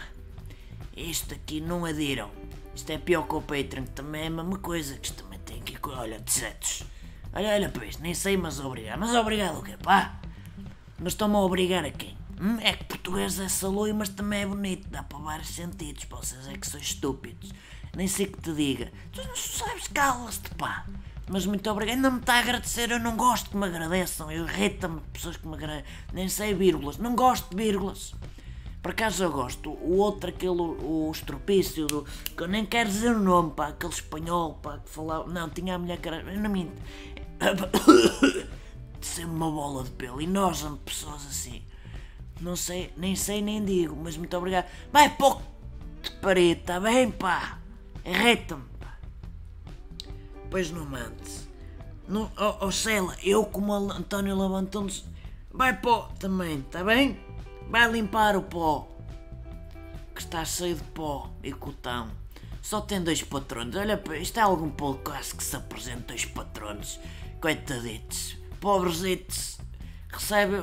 [0.96, 2.30] Isto aqui não adiram.
[2.76, 4.96] Isto é pior que o Patreon, que também é a mesma coisa.
[4.98, 6.84] Que isto também tem aqui, olha, desetos.
[7.34, 9.00] Olha, olha para isto, nem sei, mas obrigado.
[9.00, 10.20] Mas obrigado o quê, pá?
[11.00, 12.18] Mas estão-me a obrigar a quem?
[12.40, 12.58] Hum?
[12.62, 14.88] É que português é saloi, mas também é bonito.
[14.90, 16.06] Dá para vários sentidos.
[16.06, 17.52] Pá, vocês é que sois estúpidos.
[17.96, 18.92] Nem sei que te diga.
[19.12, 20.86] Tu não sabes, calas-te, pá.
[21.30, 21.96] Mas muito obrigado.
[21.96, 22.92] Ainda me está a agradecer.
[22.92, 24.32] Eu não gosto que me agradeçam.
[24.32, 25.86] Eu irrita-me pessoas que me agradecem.
[26.14, 26.98] Nem sei vírgulas.
[26.98, 28.14] Não gosto de vírgulas.
[28.86, 29.72] Por acaso eu gosto.
[29.72, 32.06] O outro, aquele, o estropício do.
[32.38, 33.70] que eu nem quero dizer o nome, pá.
[33.70, 35.28] Aquele espanhol, pá, que falava.
[35.28, 36.18] Não, tinha a mulher cara.
[36.18, 36.72] Eu não me.
[39.02, 40.22] Sempre uma bola de pelo.
[40.22, 41.64] E nós, pessoas assim.
[42.40, 44.68] Não sei, nem sei nem digo, mas muito obrigado.
[44.94, 45.42] Vai pouco
[46.04, 47.58] de parede, tá bem, pá?
[48.06, 49.00] Irrita-me, pá.
[50.52, 51.50] Pois não mandes.
[52.08, 55.06] Não, oh, oh Cela, eu como António Lavantones,
[55.52, 57.25] vai pó também, tá bem?
[57.70, 58.88] Vai limpar o pó.
[60.14, 62.10] Que está cheio de pó e cotão.
[62.62, 63.76] Só tem dois patronos.
[63.76, 67.00] Olha, isto é algum podcast que se apresenta dois patronos.
[67.42, 68.38] Coitaditos.
[68.60, 69.60] Pobrezitos
[70.16, 70.58] recebe.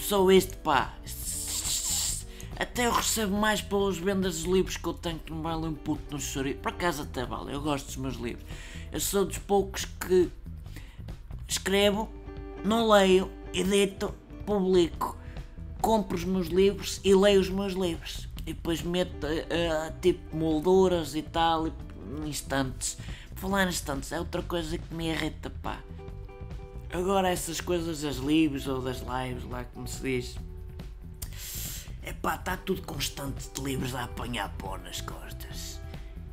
[0.00, 0.94] Sou este, pá.
[2.56, 5.74] Até eu recebo mais pelas vendas de livros que eu tenho que não vale um
[5.74, 6.58] puto no chorizo.
[6.58, 8.44] Por acaso até vale, eu gosto dos meus livros.
[8.92, 10.30] Eu sou dos poucos que
[11.48, 12.08] escrevo,
[12.64, 14.14] não leio, edito,
[14.46, 15.16] publico,
[15.84, 18.26] compro os meus livros e leio os meus livros.
[18.46, 21.68] E depois meto uh, tipo molduras e tal,
[22.24, 22.96] instantes.
[23.34, 25.78] Falar em instantes é outra coisa que me irrita, pá.
[26.90, 30.38] Agora essas coisas das livros ou das lives, lá como se diz.
[32.22, 35.82] Pá, está tudo constante de livros a apanhar pó nas costas.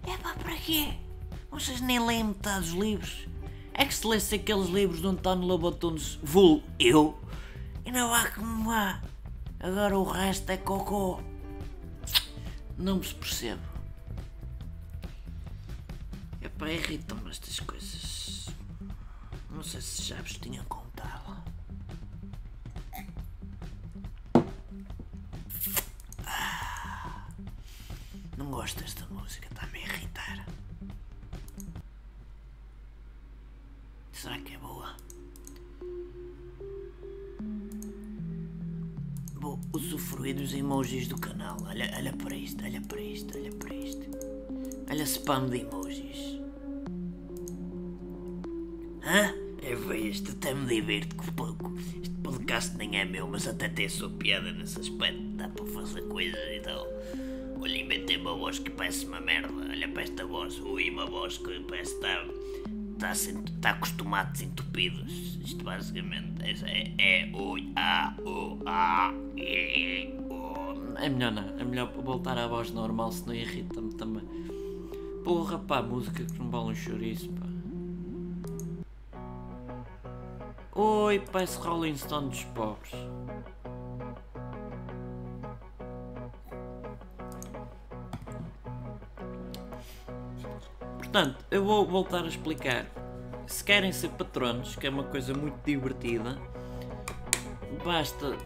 [0.07, 0.93] É pá, para quê?
[1.49, 3.27] Vocês nem leem metade dos livros.
[3.73, 7.19] É que se lesse aqueles livros de António Lobotunes, vul eu,
[7.85, 9.01] e não há como vá.
[9.63, 11.19] Agora o resto é cocô.
[12.77, 13.61] Não me percebo.
[16.41, 18.47] É pá, irritam-me estas coisas.
[19.51, 21.43] Não sei se já vos tinha contado.
[26.25, 27.27] Ah,
[28.37, 30.45] não gosto desta música, está-me a irritar.
[34.11, 34.95] Será que é boa?
[39.73, 41.57] Usufruir dos emojis do canal.
[41.67, 44.01] Olha, olha para isto, olha para isto, olha para isto.
[44.89, 46.39] Olha spam de emojis.
[49.03, 49.33] Hã?
[49.63, 51.73] É isto até me divirto com pouco.
[52.01, 55.21] Este podcast nem é meu, mas até tem sua piada nesse aspecto.
[55.35, 56.85] Dá para fazer coisas e tal.
[57.59, 59.53] Olha, inventei uma voz que parece uma merda.
[59.53, 60.59] Olha para esta voz.
[60.59, 62.25] Ui, uma voz que parece que está.
[62.93, 65.39] Está, está com os tomates entupidos.
[65.45, 69.20] Isto basicamente é, é, é ui, a, u, a, o.
[71.01, 71.59] É melhor não.
[71.59, 74.23] É melhor voltar à voz normal, senão irrita-me também.
[75.23, 77.47] Porra, pá, música que não vale um chouriço, pá.
[80.73, 82.91] Oi, parece Rolling Stone dos pobres.
[90.97, 92.85] Portanto, eu vou voltar a explicar.
[93.45, 96.37] Se querem ser patronos, que é uma coisa muito divertida,
[97.83, 98.37] basta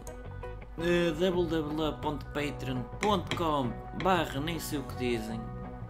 [0.78, 5.38] uh, www.patreon.com barra nem sei o que dizem.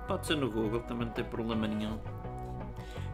[0.06, 1.98] Pode ser no Google, também não tem problema nenhum.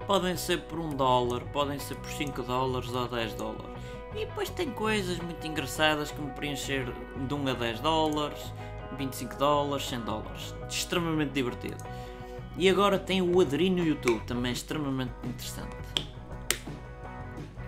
[0.07, 3.71] Podem ser por 1 dólar, podem ser por 5 dólares ou 10 dólares.
[4.15, 6.93] E depois tem coisas muito engraçadas como preencher
[7.27, 8.53] de 1 a 10 dólares,
[8.99, 10.55] 25 dólares, 100 dólares.
[10.69, 11.83] Extremamente divertido.
[12.59, 15.75] E agora tem o aderir no YouTube, também extremamente interessante.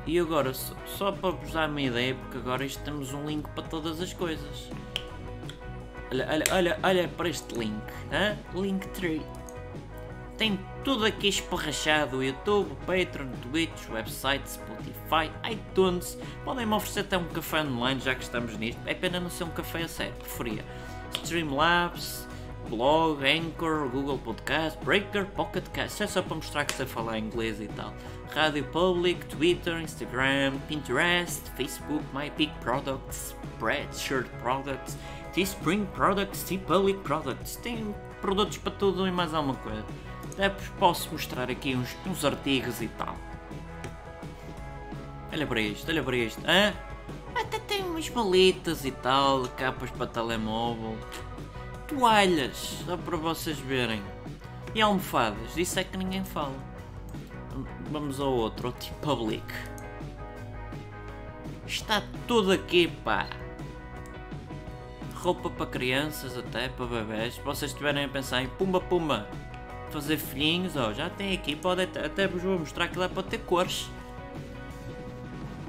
[0.07, 3.65] E agora, só, para vos dar uma ideia, porque agora isto temos um link para
[3.65, 4.71] todas as coisas.
[6.11, 7.83] Olha, olha, olha, olha para este link,
[8.55, 9.23] link 3
[10.37, 16.19] tem tudo aqui esparrachado: YouTube, Patreon, Twitch, website, Spotify, iTunes.
[16.45, 18.81] Podem-me oferecer até um café online, já que estamos nisto.
[18.87, 20.65] É pena não ser um café a sério, preferia.
[21.23, 22.27] Streamlabs,
[22.69, 26.03] blog, Anchor, Google Podcast, Breaker, Pocket Cast.
[26.03, 27.93] É só para mostrar que sei falar inglês e tal.
[28.35, 34.97] Rádio Public, Twitter, Instagram, Pinterest, Facebook, MyPeak Products, Spreadshirt Products,
[35.33, 37.57] Teespring Products, T-Public Products.
[37.57, 39.85] Tem produtos para tudo e mais alguma coisa.
[40.33, 40.49] Até
[40.79, 43.17] posso mostrar aqui uns, uns artigos e tal.
[45.33, 46.41] Olha para isto, olha para isto.
[46.47, 46.73] Hã?
[47.35, 50.97] Até tem umas maletas e tal, capas para telemóvel.
[51.89, 54.03] Toalhas, só para vocês verem.
[54.75, 56.55] E almofadas, isso é que ninguém fala.
[57.91, 59.45] Vamos ao outro, ao T-Public.
[61.67, 63.27] Está tudo aqui, pá.
[65.15, 67.35] Roupa para crianças, até para bebés.
[67.35, 69.29] Se vocês estiverem a pensar em pumba pumba,
[69.91, 73.23] fazer filhinhos, ó, já tem aqui, pode até, até vos vou mostrar que dá para
[73.23, 73.89] ter cores.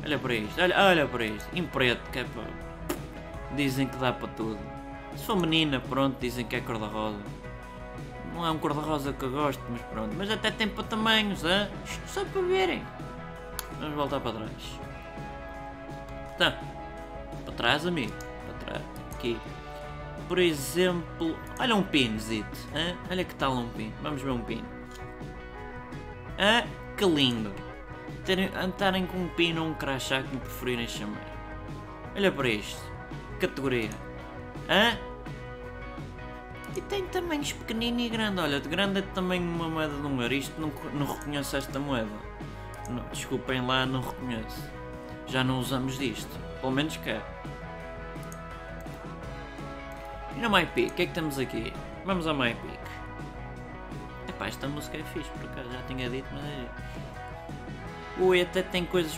[0.03, 1.47] Olha para isto, olha, olha para isto.
[1.55, 3.55] Em preto, que é para...
[3.55, 4.74] Dizem que dá para tudo.
[5.16, 7.20] Se for menina, pronto, dizem que é cor-de-rosa.
[8.34, 10.13] Não é um cor-de-rosa que eu gosto, mas pronto.
[10.18, 11.70] Mas até tem para tamanhos, hein?
[12.05, 12.84] só para verem.
[13.80, 14.80] Vamos voltar para trás.
[16.38, 16.59] Tá.
[17.45, 18.13] Para trás, amigo.
[18.45, 18.86] Para trás.
[19.13, 19.38] Aqui.
[20.28, 22.57] Por exemplo, olha um pinzito.
[22.74, 22.97] Hein?
[23.09, 23.93] Olha que tal um pin.
[24.01, 24.63] Vamos ver um pin.
[26.38, 26.66] Ah,
[26.97, 27.53] que lindo.
[28.26, 31.26] Terem, andarem com um pino ou um crachá me preferirem chamar.
[32.16, 32.82] Olha para isto.
[33.39, 34.05] Categoria.
[34.70, 34.97] Hã?
[36.76, 38.41] E tem tamanhos pequenino e grande.
[38.41, 40.34] Olha, de grande é também uma moeda de um euro.
[40.34, 42.09] Isto não, não reconheço esta moeda.
[42.89, 44.70] Não, desculpem lá, não reconheço.
[45.28, 46.38] Já não usamos disto.
[46.59, 47.22] Pelo menos quer.
[50.36, 51.72] E na MyPic, o que é que temos aqui?
[52.03, 52.78] Vamos ao MyPic.
[54.28, 56.68] Epá, esta música é fixe, por acaso já tinha dito, mas é.
[58.18, 59.18] Ui, até tem coisas.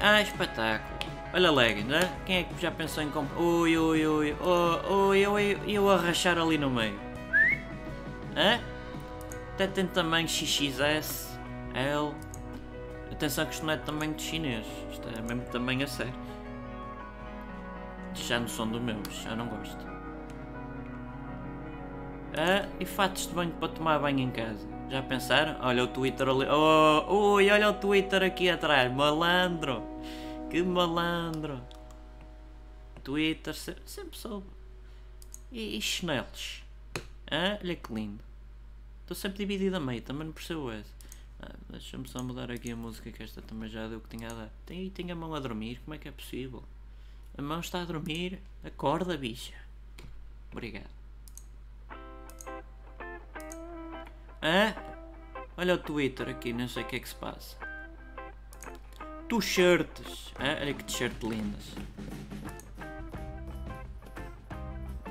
[0.00, 0.98] Ah, espetáculo.
[1.32, 2.00] Olha leggings, né?
[2.26, 3.40] Quem é que já pensou em comprar?
[3.40, 6.98] Ui, ui, ui, oh, ui, eu, eu a rachar ali no meio.
[8.36, 8.60] Hã?
[9.54, 11.38] Até tem tamanho XXS,
[11.74, 12.14] L.
[13.12, 16.14] Atenção que isto não é tamanho de chinês, isto é mesmo tamanho a sério.
[18.14, 19.86] Já não são do meu, já não gosto.
[22.36, 24.66] Ah, e fatos de banho para tomar banho em casa.
[24.88, 25.56] Já pensaram?
[25.60, 26.46] Olha o Twitter ali.
[26.50, 29.89] Oh, ui, olha o Twitter aqui atrás, malandro.
[30.50, 31.62] Que malandro!
[33.04, 34.48] Twitter, sempre, soube.
[35.52, 36.64] E, e chinelos?
[37.30, 38.24] Ah, olha que lindo.
[39.02, 40.90] Estou sempre dividido a meio, também não percebo esse.
[41.40, 44.28] Ah, Deixa-me só mudar aqui a música que esta também já deu o que tinha
[44.28, 44.50] a dar.
[44.66, 46.64] Tem, tem a mão a dormir, como é que é possível?
[47.38, 49.54] A mão está a dormir, acorda bicha.
[50.50, 50.90] Obrigado.
[54.42, 54.74] Ah,
[55.56, 57.69] olha o Twitter aqui, não sei o que é que se passa
[59.30, 60.32] t-shirts.
[60.38, 61.74] Ah, olha que t-shirt lindas.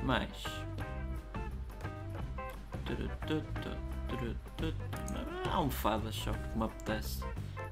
[0.03, 0.43] Mais.
[5.49, 7.23] Almofadas só porque me apetece.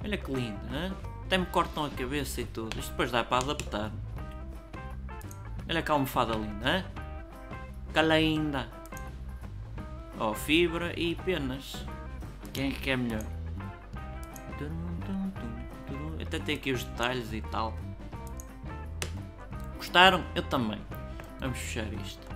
[0.04, 0.94] Olha que lindo, hein?
[1.26, 2.80] até me cortam a cabeça e tudo.
[2.80, 3.92] Isto depois dá para adaptar.
[5.70, 6.86] Olha que almofada linda, hein?
[7.94, 8.70] que linda.
[10.18, 11.86] Oh, fibra e penas.
[12.54, 13.37] Quem é que é melhor?
[16.28, 17.74] Até tem aqui os detalhes e tal.
[19.78, 20.26] Gostaram?
[20.36, 20.82] Eu também.
[21.40, 22.28] Vamos fechar isto.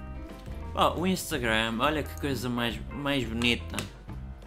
[0.74, 3.76] Oh, o Instagram, olha que coisa mais, mais bonita.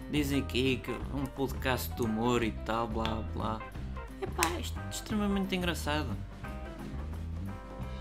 [0.09, 3.61] Dizem aqui que um podcast de humor e tal, blá blá.
[4.19, 6.09] Epá, isto é extremamente engraçado.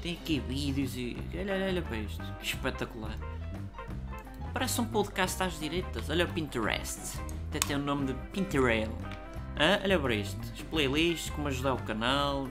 [0.00, 1.18] Tem aqui vídeos e.
[1.34, 2.22] Olha, olha, olha para isto.
[2.38, 3.18] Que espetacular.
[4.54, 6.08] Parece um podcast às direitas.
[6.08, 7.20] Olha o Pinterest.
[7.50, 8.90] Até tem o nome de Pinterest.
[9.56, 10.40] Ah, olha para isto.
[10.52, 12.48] As playlists, como ajudar o canal,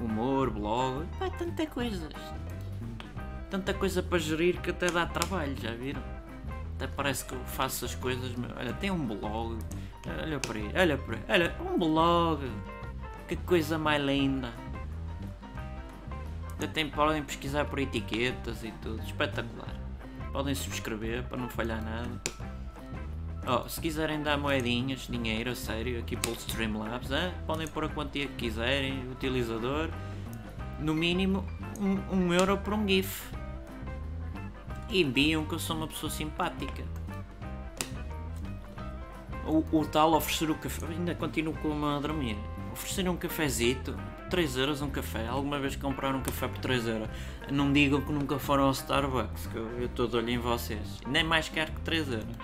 [0.00, 1.06] humor, blog.
[1.18, 2.08] Pá, tanta coisa.
[3.50, 6.02] Tanta coisa para gerir que até dá trabalho, já viram?
[6.76, 8.32] Até parece que eu faço as coisas.
[8.56, 9.58] Olha, tem um blog.
[10.22, 11.22] Olha para aí, olha para aí.
[11.28, 12.50] Olha, um blog.
[13.28, 14.52] Que coisa mais linda.
[16.62, 19.02] Até podem pesquisar por etiquetas e tudo.
[19.02, 19.74] Espetacular.
[20.32, 22.20] Podem subscrever para não falhar nada.
[23.44, 27.34] Oh, se quiserem dar moedinhas, dinheiro, a sério, aqui pelo Streamlabs, hein?
[27.44, 29.88] podem pôr a quantia que quiserem, utilizador,
[30.78, 31.44] no mínimo
[31.80, 33.34] um, um euro por um GIF.
[34.88, 36.84] E enviam que eu sou uma pessoa simpática.
[39.44, 42.36] O, o tal oferecer o café, ainda continuo com a dormir.
[42.72, 43.96] Oferecer um cafezito,
[44.30, 45.26] 3 euros um café.
[45.26, 47.08] Alguma vez compraram um café por 3 euros?
[47.50, 51.00] Não digam que nunca foram ao Starbucks, que eu estou de olho em vocês.
[51.08, 52.36] Nem mais caro que 3 euros.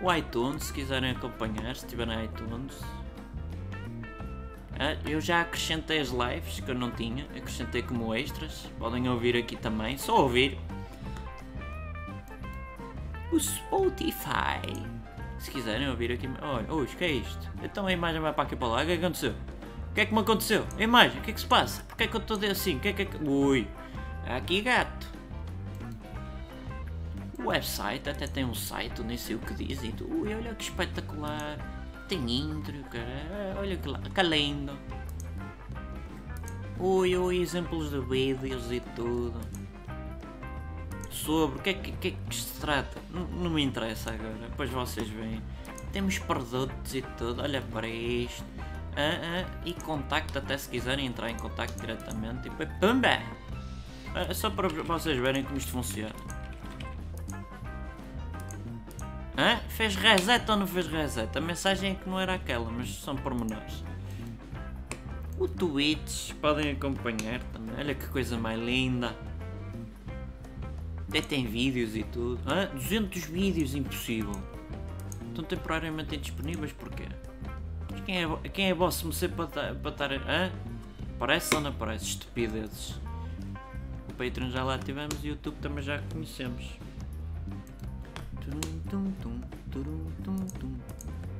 [0.00, 2.80] O iTunes, se quiserem acompanhar, se tiverem iTunes.
[4.78, 8.70] Ah, eu já acrescentei as lives que eu não tinha, acrescentei como extras.
[8.78, 10.58] Podem ouvir aqui também, só ouvir.
[13.32, 14.84] O Spotify.
[15.38, 16.28] Se quiserem ouvir aqui.
[16.42, 17.50] Olha, o que é isto?
[17.62, 18.82] Então a imagem vai para aqui para lá.
[18.82, 19.34] O que é que aconteceu?
[19.90, 20.66] O que é que me aconteceu?
[20.78, 21.82] A imagem, o que é que se passa?
[21.84, 22.76] Porquê é que eu estou assim?
[22.76, 23.16] O que é que.
[23.24, 23.66] Ui,
[24.26, 25.15] aqui gato.
[27.46, 30.64] Website até tem um site, nem sei o que diz e tu, ui, olha que
[30.64, 31.58] espetacular.
[32.08, 34.76] Tem intro, cara, olha que, que lindo.
[36.78, 39.40] Ui, ui, exemplos de vídeos e tudo.
[41.10, 43.00] Sobre o que é que, que, é que se trata?
[43.10, 45.42] Não, não me interessa agora, depois vocês veem.
[45.92, 48.44] Temos produtos e tudo, olha para isto.
[48.96, 52.42] ah, ah, e contacto até se quiserem entrar em contacto diretamente.
[52.42, 53.22] Tipo, é pumba!
[54.14, 56.35] É só para vocês verem como isto funciona.
[59.38, 59.60] Hã?
[59.68, 61.36] Fez reset ou não fez reset?
[61.36, 63.84] A mensagem é que não era aquela, mas são pormenores.
[65.38, 67.74] O Twitch podem acompanhar também.
[67.78, 69.14] Olha que coisa mais linda.
[71.08, 72.40] Até tem vídeos e tudo.
[72.50, 72.70] Hã?
[72.72, 74.40] 200 vídeos, impossível.
[75.28, 77.04] Estão temporariamente indisponíveis porquê?
[78.06, 80.12] Quem é, quem é vosso MC para estar.
[80.12, 80.50] Hã?
[81.18, 82.06] Parece ou não parece?
[82.06, 82.98] Estupidezes.
[84.08, 86.64] O Patreon já lá tivemos e o YouTube também já conhecemos.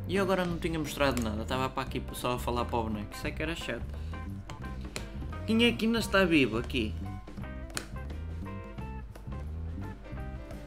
[0.09, 3.13] E agora não tinha mostrado nada, estava para aqui só a falar para o boneco,
[3.13, 3.85] isso é que era chato.
[5.47, 6.95] Quem é que ainda está vivo aqui?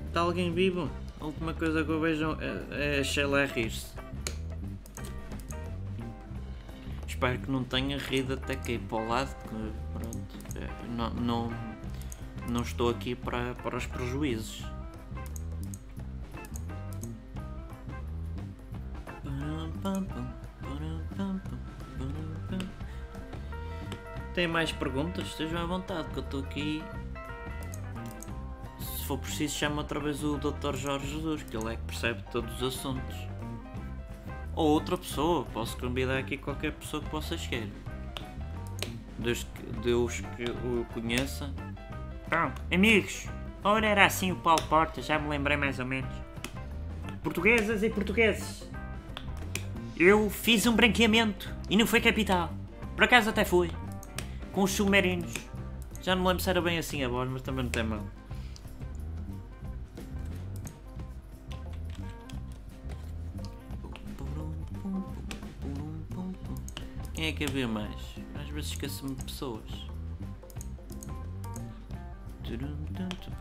[0.08, 0.90] Está alguém vivo?
[1.22, 3.88] A última coisa que eu vejo é, é a Sheila a rir-se.
[7.08, 9.36] Espero que não tenha rido até cair para o lado,
[9.94, 11.54] pronto, é, não, não,
[12.50, 14.69] não estou aqui para, para os prejuízos.
[24.34, 25.28] Tem mais perguntas?
[25.28, 26.84] Estejam à vontade, que eu estou aqui.
[28.80, 30.76] Se for preciso, chama outra vez o Dr.
[30.76, 33.16] Jorge Jesus, que ele é que percebe todos os assuntos.
[34.56, 37.72] Ou outra pessoa, posso convidar aqui qualquer pessoa que vocês queiram.
[39.18, 41.54] Deus que, Deus que o conheça.
[42.30, 43.28] Bom, amigos,
[43.64, 46.14] ora era assim o Paulo Porta, já me lembrei mais ou menos.
[47.24, 48.69] Portuguesas e portugueses,
[50.00, 52.54] eu fiz um branqueamento e não foi capital.
[52.96, 53.70] Por acaso até foi.
[54.54, 55.34] Com os submarinos.
[56.02, 58.02] Já não me lembro se era bem assim a voz, mas também não tem mal.
[67.14, 68.16] Quem é que havia mais?
[68.42, 69.90] Às vezes esqueço-me de pessoas.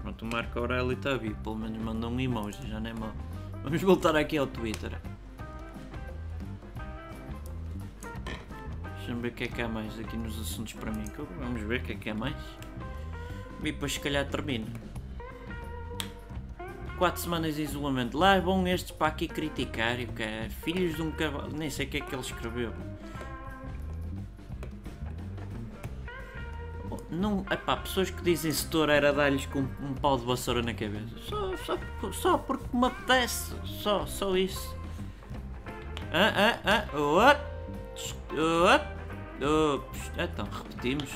[0.03, 3.13] Pronto, o Marco Aurélio está vivo, pelo menos mandou um emoji, já não é mal.
[3.63, 5.01] Vamos voltar aqui ao Twitter.
[9.19, 11.05] Deixa-me ver o que é que há mais aqui nos assuntos para mim.
[11.39, 12.37] Vamos ver o que é que há mais.
[13.61, 14.67] E depois se calhar termino.
[16.97, 18.17] 4 semanas de isolamento.
[18.17, 19.97] Lá vão estes para aqui criticar.
[19.97, 20.49] Que é?
[20.63, 21.51] Filhos de um cavalo.
[21.57, 22.73] Nem sei o que é que ele escreveu.
[27.11, 31.19] Não, epá, pessoas que dizem setor era dar-lhes com um pau de vassoura na cabeça.
[31.27, 31.79] Só, só,
[32.13, 33.55] só porque me apetece.
[33.65, 34.77] Só, só isso.
[36.13, 37.41] Ah, ah, ah, what?
[38.33, 38.98] What?
[39.41, 41.11] Ops, então repetimos.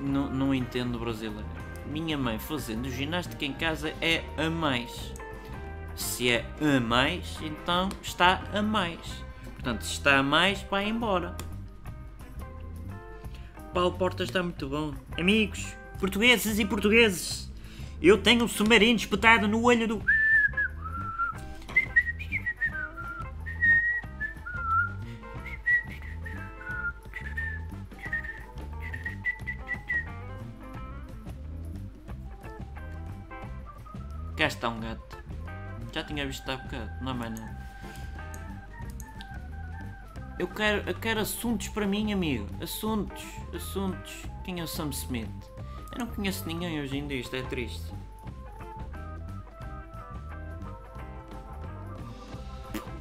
[0.00, 1.46] Não, não entendo brasileiro.
[1.86, 5.12] Minha mãe fazendo ginástica em casa é a mais.
[5.94, 9.24] Se é a mais, então está a mais.
[9.54, 11.34] Portanto, se está a mais, vai embora.
[13.72, 14.94] Paulo Porta está muito bom.
[15.18, 17.45] Amigos, portugueses e portugueses,
[18.00, 20.02] eu tenho um submarino espetado no olho do.
[34.36, 35.16] Cá está um gato.
[35.92, 37.66] Já tinha visto há bocado, não é mais nada.
[40.38, 42.46] Eu quero, eu quero assuntos para mim, amigo.
[42.62, 43.24] Assuntos,
[43.54, 44.12] assuntos.
[44.44, 45.55] Quem é o Sam Smith?
[45.96, 47.90] Eu não conheço ninguém hoje em dia, isto é triste.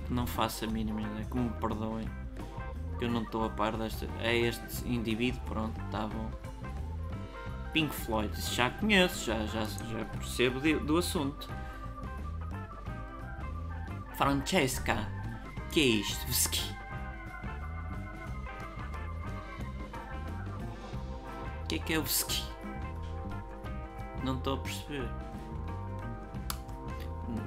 [0.10, 2.08] Não faço a mínima ideia, como me perdoem.
[2.98, 4.08] Que eu não estou a par desta.
[4.22, 6.32] É este indivíduo, pronto, está bom.
[7.74, 11.50] Pink Floyd, já conheço, já, já, já percebo de, do assunto.
[14.16, 15.06] Francesca,
[15.70, 16.26] que é isto?
[16.28, 16.62] Whisky.
[21.62, 22.55] O que é que é o whisky?
[24.26, 25.08] Não estou a perceber.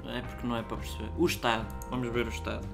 [0.05, 1.11] É porque não é para perceber.
[1.17, 1.89] O Estado.
[1.89, 2.65] Vamos ver o Estado.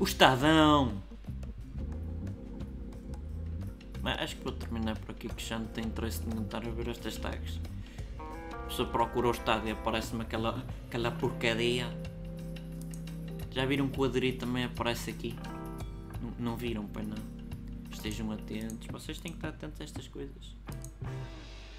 [0.00, 1.00] O Estadão!
[4.02, 6.70] Mas acho que vou terminar por aqui que já não tem interesse nenhum estar a
[6.70, 7.60] ver estas tags.
[8.52, 11.86] A pessoa procura o Estado e aparece-me aquela, aquela porcaria.
[13.52, 15.36] Já viram que o Aderir também aparece aqui?
[16.20, 17.16] Não, não viram, pai não.
[17.92, 18.88] Estejam atentos.
[18.88, 20.56] Vocês têm que estar atentos a estas coisas.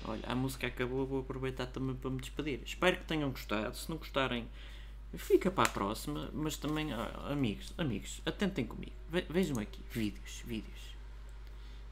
[0.08, 2.62] Olha, a música acabou, vou aproveitar também para me despedir.
[2.64, 3.76] Espero que tenham gostado.
[3.76, 4.48] Se não gostarem,
[5.16, 6.30] fica para a próxima.
[6.32, 8.94] Mas também, amigos, amigos, atentem comigo.
[9.10, 10.96] vejam aqui, vídeos, vídeos.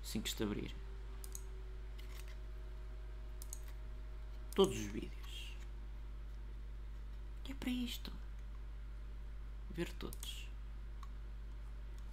[0.03, 0.75] Assim que isto abrir.
[4.53, 5.11] Todos os vídeos.
[7.59, 8.11] para isto.
[9.71, 10.47] Ver todos.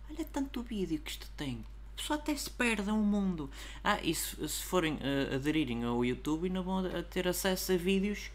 [0.09, 1.65] Olha tanto vídeo que isto tem.
[2.01, 3.51] Pessoa até se perde um mundo.
[3.85, 7.77] Ah, e se, se forem uh, aderirem ao YouTube, ainda vão a ter acesso a
[7.77, 8.31] vídeos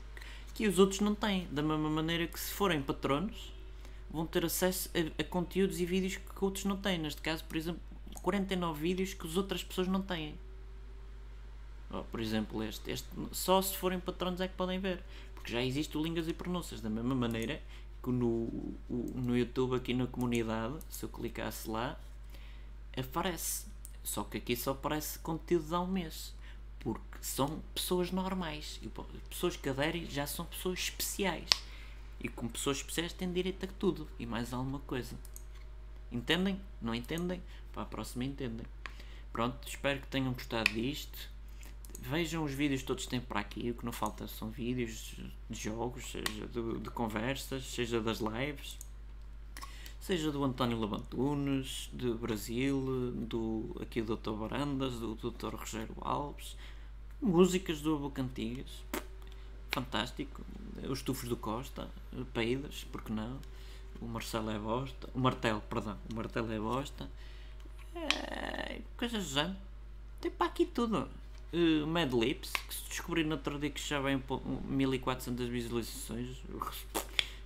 [0.54, 1.48] que os outros não têm.
[1.52, 3.52] Da mesma maneira que se forem patronos,
[4.10, 7.00] vão ter acesso a, a conteúdos e vídeos que outros não têm.
[7.00, 7.82] Neste caso, por exemplo,
[8.22, 10.36] 49 vídeos que as outras pessoas não têm.
[11.90, 13.08] Oh, por exemplo, este, este.
[13.32, 15.02] Só se forem patronos é que podem ver.
[15.34, 16.82] Porque já existe o Línguas e Pronúncias.
[16.82, 17.60] Da mesma maneira
[18.04, 18.48] que no,
[18.88, 22.00] no YouTube, aqui na comunidade, se eu clicasse lá,
[23.02, 23.66] aparece.
[24.04, 26.34] Só que aqui só aparece conteúdo de um mês.
[26.80, 28.80] Porque são pessoas normais.
[28.82, 28.92] E
[29.30, 31.50] pessoas que aderem já são pessoas especiais.
[32.20, 34.08] E como pessoas especiais têm direito a tudo.
[34.20, 35.16] E mais alguma coisa.
[36.12, 36.62] Entendem?
[36.82, 37.42] Não entendem?
[37.74, 38.66] Para a próxima entendem.
[39.34, 41.30] Pronto, espero que tenham gostado disto.
[42.00, 43.72] Vejam os vídeos todos têm para aqui.
[43.72, 45.16] O que não falta são vídeos
[45.50, 48.78] de jogos, seja de, de conversas, seja das lives
[50.06, 54.34] seja do António Labantunes, de Brasil, do aqui do Dr.
[54.34, 55.56] Barandas, do Dr.
[55.56, 56.56] Rogério Alves,
[57.20, 58.84] músicas do Boca Antigas,
[59.72, 60.44] fantástico,
[60.88, 61.90] os Tufos do Costa,
[62.36, 63.40] Peidas, porque não,
[64.00, 67.10] o Marcelo é bosta, o Martelo, perdão, o Martelo é bosta,
[67.96, 69.58] é, coisas do género,
[70.22, 71.10] tem para aqui tudo.
[71.52, 74.22] Uh, Mad Lips, que se descobri no outro dia que já vem
[74.68, 76.44] 1400 visualizações,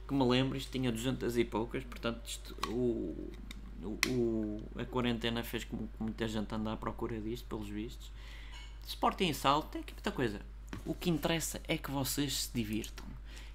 [0.10, 3.32] que me lembro, isto tinha 200 e poucas, portanto isto, o,
[4.08, 8.12] o, a quarentena fez com que muita gente ande à procura disto, pelos vistos.
[8.88, 10.42] Sporting em salto, é que muita coisa.
[10.84, 13.06] O que interessa é que vocês se divirtam.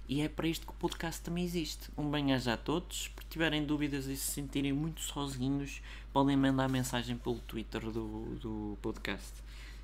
[0.07, 1.89] E é para isto que o podcast também existe.
[1.97, 3.03] Um bem-aja a todos.
[3.03, 5.81] Se tiverem dúvidas e se sentirem muito sozinhos,
[6.13, 9.33] podem mandar mensagem pelo Twitter do, do podcast.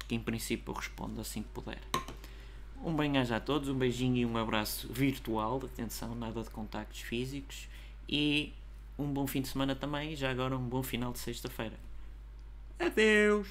[0.07, 1.81] Que em princípio eu respondo assim que puder.
[2.83, 7.67] Um bem-aja a todos, um beijinho e um abraço virtual, atenção, nada de contactos físicos
[8.09, 8.51] e
[8.97, 11.77] um bom fim de semana também, já agora um bom final de sexta-feira.
[12.79, 13.47] Adeus!